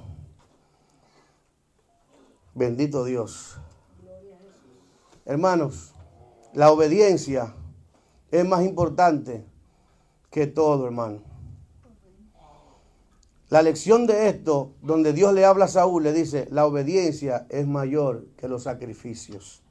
[2.56, 3.58] Bendito Dios.
[5.26, 5.94] Hermanos,
[6.54, 7.56] la obediencia
[8.32, 9.46] es más importante
[10.30, 11.22] que todo, hermano.
[13.50, 17.68] La lección de esto, donde Dios le habla a Saúl, le dice, la obediencia es
[17.68, 19.62] mayor que los sacrificios.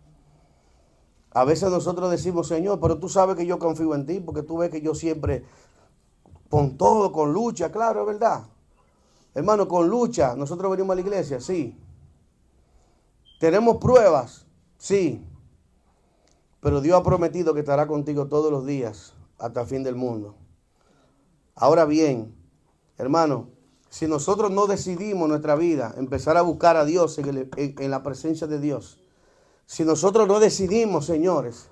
[1.32, 4.58] A veces nosotros decimos, Señor, pero tú sabes que yo confío en ti, porque tú
[4.58, 5.44] ves que yo siempre,
[6.52, 8.42] con todo, con lucha, claro, es verdad.
[9.34, 11.74] Hermano, con lucha, nosotros venimos a la iglesia, sí.
[13.40, 14.44] Tenemos pruebas,
[14.76, 15.24] sí.
[16.60, 20.34] Pero Dios ha prometido que estará contigo todos los días hasta el fin del mundo.
[21.54, 22.34] Ahora bien,
[22.98, 23.48] hermano,
[23.88, 28.46] si nosotros no decidimos nuestra vida empezar a buscar a Dios en, en la presencia
[28.46, 29.00] de Dios,
[29.64, 31.70] si nosotros no decidimos, señores,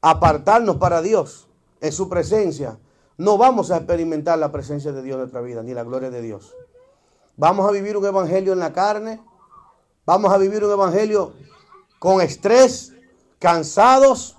[0.00, 1.48] apartarnos para Dios
[1.82, 2.78] en su presencia,
[3.18, 6.20] no vamos a experimentar la presencia de Dios en nuestra vida, ni la gloria de
[6.20, 6.54] Dios.
[7.36, 9.22] Vamos a vivir un evangelio en la carne,
[10.04, 11.32] vamos a vivir un evangelio
[11.98, 12.94] con estrés,
[13.38, 14.36] cansados,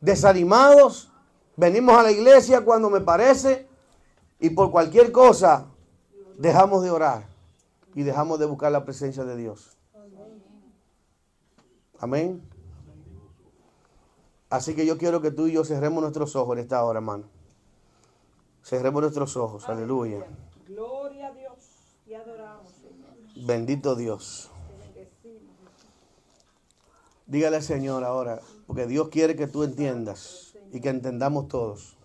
[0.00, 1.10] desanimados.
[1.56, 3.66] Venimos a la iglesia cuando me parece
[4.40, 5.66] y por cualquier cosa
[6.38, 7.26] dejamos de orar
[7.94, 9.76] y dejamos de buscar la presencia de Dios.
[11.98, 12.42] Amén.
[14.50, 17.24] Así que yo quiero que tú y yo cerremos nuestros ojos en esta hora, hermano.
[18.62, 20.24] Cerremos nuestros ojos, aleluya.
[20.66, 21.54] Gloria a Dios.
[22.06, 23.46] Y adoramos, Señor.
[23.46, 24.50] Bendito Dios.
[27.26, 31.96] Dígale al Señor ahora, porque Dios quiere que tú entiendas y que entendamos todos.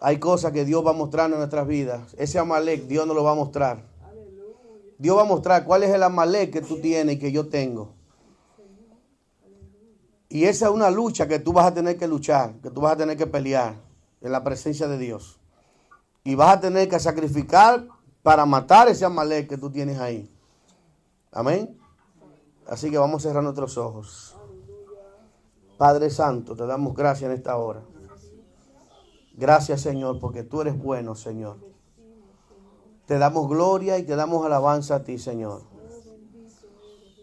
[0.00, 2.14] Hay cosas que Dios va a mostrar en nuestras vidas.
[2.18, 3.84] Ese Amalek Dios nos lo va a mostrar.
[4.98, 7.94] Dios va a mostrar cuál es el Amalek que tú tienes y que yo tengo.
[10.34, 12.94] Y esa es una lucha que tú vas a tener que luchar, que tú vas
[12.94, 13.76] a tener que pelear
[14.20, 15.38] en la presencia de Dios.
[16.24, 17.86] Y vas a tener que sacrificar
[18.20, 20.28] para matar ese Amalek que tú tienes ahí.
[21.30, 21.78] Amén.
[22.66, 24.34] Así que vamos a cerrar nuestros ojos.
[25.78, 27.82] Padre Santo, te damos gracias en esta hora.
[29.34, 31.58] Gracias Señor, porque tú eres bueno, Señor.
[33.06, 35.62] Te damos gloria y te damos alabanza a ti, Señor.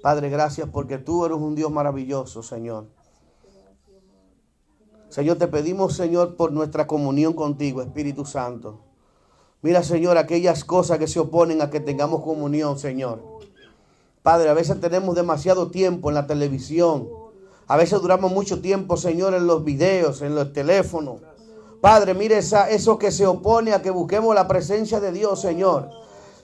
[0.01, 3.00] Padre, gracias porque tú eres un Dios maravilloso, Señor.
[5.11, 8.79] Señor, te pedimos, Señor, por nuestra comunión contigo, Espíritu Santo.
[9.61, 13.21] Mira, Señor, aquellas cosas que se oponen a que tengamos comunión, Señor.
[14.23, 17.09] Padre, a veces tenemos demasiado tiempo en la televisión.
[17.67, 21.17] A veces duramos mucho tiempo, Señor, en los videos, en los teléfonos.
[21.81, 25.89] Padre, mire esa, eso que se opone a que busquemos la presencia de Dios, Señor.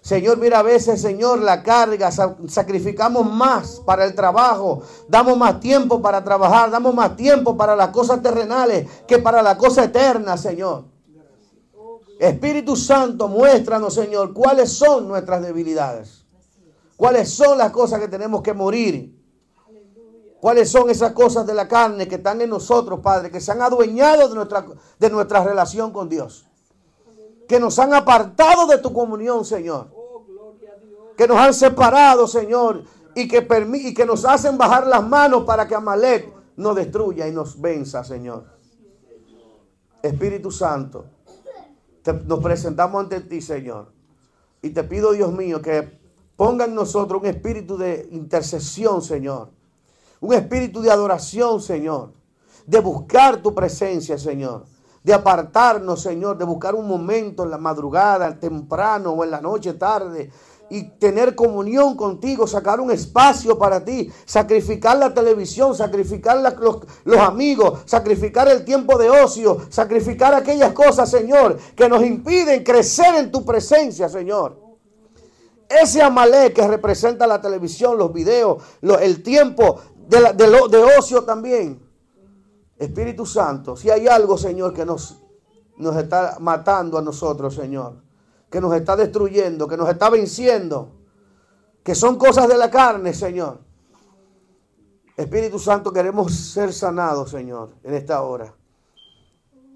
[0.08, 2.10] Señor, mira a veces, Señor, la carga,
[2.48, 7.90] sacrificamos más para el trabajo, damos más tiempo para trabajar, damos más tiempo para las
[7.90, 10.86] cosas terrenales que para la cosa eterna, Señor.
[12.22, 16.24] Espíritu Santo, muéstranos, Señor, cuáles son nuestras debilidades.
[16.96, 19.14] Cuáles son las cosas que tenemos que morir.
[20.40, 23.62] ¿Cuáles son esas cosas de la carne que están en nosotros, Padre, que se han
[23.62, 24.66] adueñado de nuestra,
[24.98, 26.46] de nuestra relación con Dios?
[27.46, 29.97] Que nos han apartado de tu comunión, Señor.
[31.18, 32.84] Que nos han separado, Señor,
[33.16, 37.32] y que, y que nos hacen bajar las manos para que Amalek nos destruya y
[37.32, 38.46] nos venza, Señor.
[40.02, 41.06] Espíritu Santo,
[42.26, 43.92] nos presentamos ante ti, Señor.
[44.62, 46.00] Y te pido, Dios mío, que
[46.36, 49.58] ponga en nosotros un espíritu de intercesión, Señor
[50.20, 52.14] un espíritu de adoración, Señor.
[52.66, 54.66] De buscar tu presencia, Señor.
[55.04, 56.38] De apartarnos, Señor.
[56.38, 60.32] De buscar un momento en la madrugada, temprano o en la noche, tarde.
[60.70, 67.80] Y tener comunión contigo, sacar un espacio para ti, sacrificar la televisión, sacrificar los, amigos,
[67.86, 73.46] sacrificar el tiempo de ocio, sacrificar aquellas cosas, Señor, que nos impiden crecer en tu
[73.46, 74.60] presencia, Señor.
[75.70, 81.86] Ese Amalek que representa la televisión, los videos, el tiempo de, de, ocio también.
[82.78, 85.18] Espíritu Santo, si hay algo, Señor, que nos,
[85.78, 88.04] nos está matando a nosotros, Señor,
[88.50, 90.92] que nos está destruyendo, que nos está venciendo,
[91.84, 93.60] que son cosas de la carne, Señor.
[95.16, 98.54] Espíritu Santo, queremos ser sanados, Señor, en esta hora.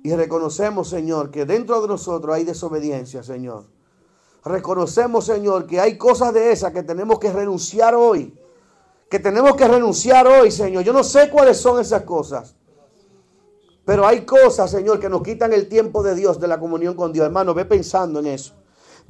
[0.04, 3.66] Y reconocemos, Señor, que dentro de nosotros hay desobediencia, Señor.
[4.44, 8.38] Reconocemos, Señor, que hay cosas de esas que tenemos que renunciar hoy
[9.12, 10.86] que tenemos que renunciar hoy, Señor.
[10.86, 12.56] Yo no sé cuáles son esas cosas.
[13.84, 17.12] Pero hay cosas, Señor, que nos quitan el tiempo de Dios, de la comunión con
[17.12, 17.26] Dios.
[17.26, 18.54] Hermano, ve pensando en eso.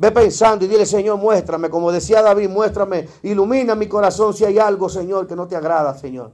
[0.02, 1.70] Ve pensando y dile, Señor, muéstrame.
[1.70, 3.08] Como decía David, muéstrame.
[3.22, 6.32] Ilumina mi corazón si hay algo, Señor, que no te agrada, Señor.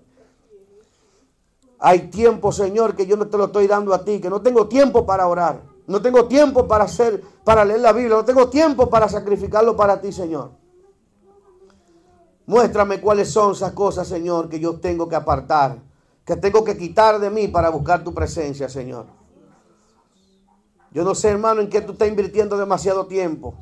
[1.79, 4.69] Hay tiempo, Señor, que yo no te lo estoy dando a ti, que no tengo
[4.69, 5.63] tiempo para orar.
[5.85, 8.15] No tengo tiempo para hacer, para leer la Biblia.
[8.15, 10.51] No tengo tiempo para sacrificarlo para ti, Señor.
[12.45, 15.75] Muéstrame cuáles son esas cosas, Señor, que yo tengo que apartar,
[16.23, 19.07] que tengo que quitar de mí para buscar tu presencia, Señor.
[20.91, 23.55] Yo no sé, hermano, en qué tú estás invirtiendo demasiado tiempo.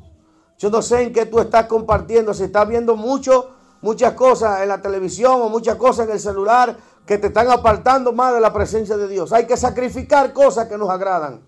[0.58, 2.32] Yo no sé en qué tú estás compartiendo.
[2.32, 3.50] Si estás viendo mucho,
[3.82, 8.12] muchas cosas en la televisión o muchas cosas en el celular que te están apartando
[8.12, 9.32] más de la presencia de Dios.
[9.32, 11.46] Hay que sacrificar cosas que nos agradan.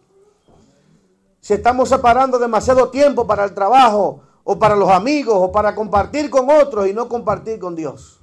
[1.40, 6.30] Si estamos separando demasiado tiempo para el trabajo, o para los amigos o para compartir
[6.30, 8.18] con otros y no compartir con Dios.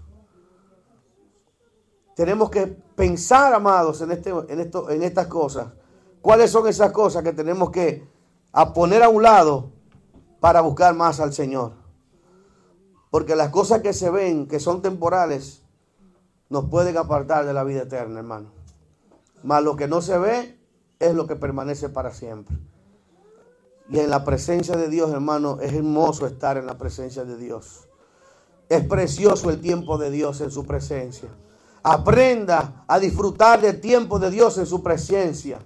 [2.15, 5.67] Tenemos que pensar, amados, en, este, en, esto, en estas cosas.
[6.25, 8.09] ¿Cuáles son esas cosas que tenemos que
[8.51, 9.69] a poner a un lado
[10.39, 11.73] para buscar más al Señor?
[13.11, 15.61] Porque las cosas que se ven, que son temporales,
[16.49, 18.49] nos pueden apartar de la vida eterna, hermano.
[19.43, 20.59] Mas lo que no se ve
[20.97, 22.57] es lo que permanece para siempre.
[23.91, 27.87] Y en la presencia de Dios, hermano, es hermoso estar en la presencia de Dios.
[28.67, 31.29] Es precioso el tiempo de Dios en su presencia.
[31.83, 35.59] Aprenda a disfrutar del tiempo de Dios en su presencia.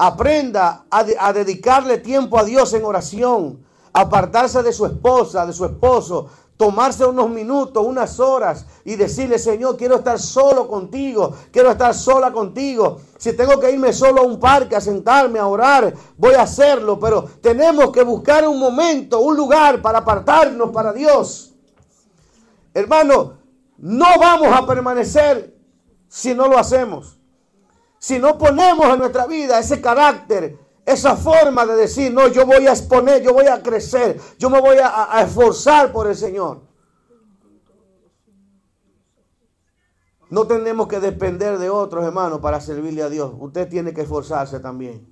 [0.00, 3.64] Aprenda a, dedicarle tiempo a Dios en oración.
[3.92, 6.28] Apartarse de su esposa, de su esposo.
[6.56, 12.32] tomarse unos minutos, unas horas y decirle, Señor, quiero estar solo contigo, quiero estar sola
[12.32, 13.00] contigo.
[13.16, 16.98] Si tengo que irme solo a un parque a sentarme a orar, voy a hacerlo,
[16.98, 21.54] pero tenemos que buscar un momento, un lugar para apartarnos para Dios.
[22.74, 23.34] Hermano,
[23.78, 25.56] no vamos a permanecer
[26.08, 27.17] si no lo hacemos.
[27.98, 32.66] Si no ponemos en nuestra vida ese carácter, esa forma de decir, no, yo voy
[32.66, 36.62] a exponer, yo voy a crecer, yo me voy a, esforzar por el Señor.
[40.30, 43.32] No tenemos que depender de otros, hermanos, para servirle a Dios.
[43.38, 45.06] Usted tiene que esforzarse también.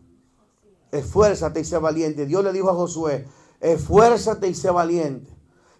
[0.92, 2.26] Esfuérzate y sea valiente.
[2.26, 3.26] Dios le dijo a Josué,
[3.60, 5.30] esfuérzate y sea valiente.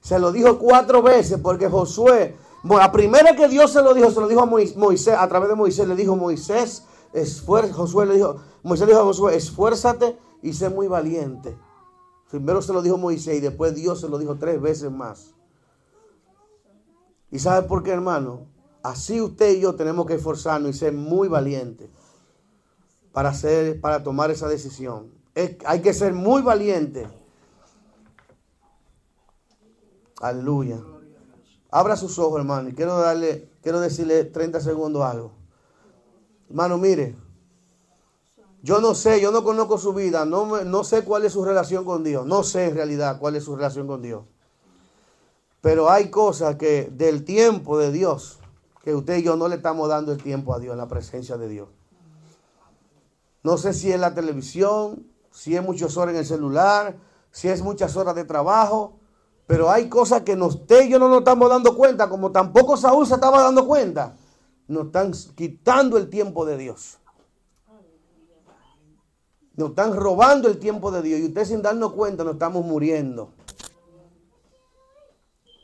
[0.00, 4.20] Se lo dijo cuatro veces porque Josué, la primera que Dios se lo dijo, se
[4.20, 6.84] lo dijo a Moisés, a través de Moisés, le dijo Moisés,
[7.20, 11.56] esfuerzo, Josué le dijo, Moisés le dijo a Josué, esfuérzate y sé muy valiente.
[12.30, 15.34] Primero se lo dijo Moisés y después Dios se lo dijo tres veces más.
[17.30, 18.46] ¿Y sabe por qué, hermano?
[18.82, 21.88] Así usted y yo tenemos que esforzarnos y ser muy valientes
[23.12, 25.10] para, hacer, para tomar esa decisión.
[25.64, 27.08] hay que ser muy valiente.
[30.20, 30.80] Aleluya.
[31.70, 35.32] Abra sus ojos, hermano, y quiero darle, quiero decirle 30 segundos algo.
[36.48, 37.16] Hermano, mire,
[38.62, 41.84] yo no sé, yo no conozco su vida, no, no sé cuál es su relación
[41.84, 44.24] con Dios, no sé en realidad cuál es su relación con Dios.
[45.60, 48.38] Pero hay cosas que del tiempo de Dios
[48.82, 51.36] que usted y yo no le estamos dando el tiempo a Dios en la presencia
[51.36, 51.68] de Dios.
[53.42, 56.96] No sé si es la televisión, si es muchas horas en el celular,
[57.30, 58.96] si es muchas horas de trabajo,
[59.46, 63.06] pero hay cosas que usted y yo no nos estamos dando cuenta, como tampoco Saúl
[63.06, 64.16] se estaba dando cuenta.
[64.68, 66.98] Nos están quitando el tiempo de Dios.
[69.54, 73.30] Nos están robando el tiempo de Dios y usted sin darnos cuenta nos estamos muriendo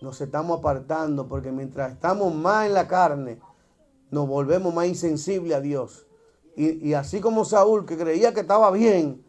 [0.03, 3.39] nos estamos apartando porque mientras estamos más en la carne,
[4.11, 6.07] nos volvemos más insensibles a Dios.
[6.55, 9.25] Y, así como Saúl, que creía que estaba bien,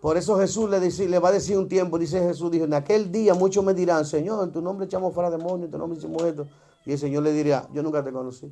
[0.00, 2.72] por eso Jesús le, dice, le va a decir un tiempo, dice Jesús, dijo, en
[2.72, 5.98] aquel día muchos me dirán, Señor, en tu nombre echamos fuera demonios, en tu nombre
[5.98, 6.46] hicimos esto.
[6.86, 8.50] Y el Señor le diría, yo nunca te conocí.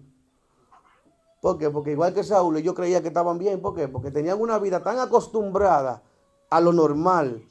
[1.40, 1.70] ¿Por qué?
[1.70, 3.60] Porque igual que Saúl, yo creía que estaban bien.
[3.60, 3.88] ¿Por qué?
[3.88, 6.02] Porque tenían una vida tan acostumbrada
[6.50, 7.42] a lo normal,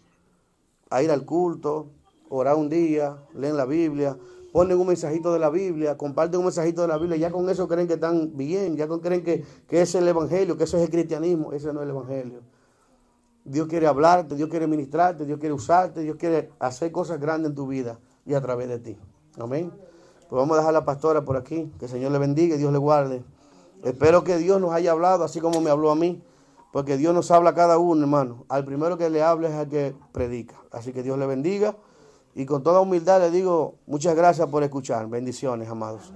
[0.90, 1.88] a ir al culto,
[2.30, 4.18] orar un día, leen la Biblia,
[4.52, 7.68] ponen un mensajito de la Biblia, comparten un mensajito de la Biblia, ya con eso
[7.68, 10.84] creen que están bien, ya con creen que, que es el Evangelio, que eso es
[10.84, 12.40] el cristianismo, ese no es el Evangelio.
[13.44, 17.56] Dios quiere hablarte, Dios quiere ministrarte, Dios quiere usarte, Dios quiere hacer cosas grandes en
[17.56, 18.98] tu vida y a través de ti.
[19.38, 19.72] Amén.
[20.30, 22.58] Pues vamos a dejar a la pastora por aquí, que el Señor le bendiga y
[22.58, 23.24] Dios le guarde.
[23.86, 26.20] Espero que Dios nos haya hablado así como me habló a mí,
[26.74, 28.44] porque Dios nos habla a cada uno, hermano.
[28.50, 30.56] Al primero que le hable es al que predica.
[30.72, 31.78] Así que Dios le bendiga.
[32.34, 35.08] Y con toda humildad le digo muchas gracias por escuchar.
[35.08, 36.12] Bendiciones, amados.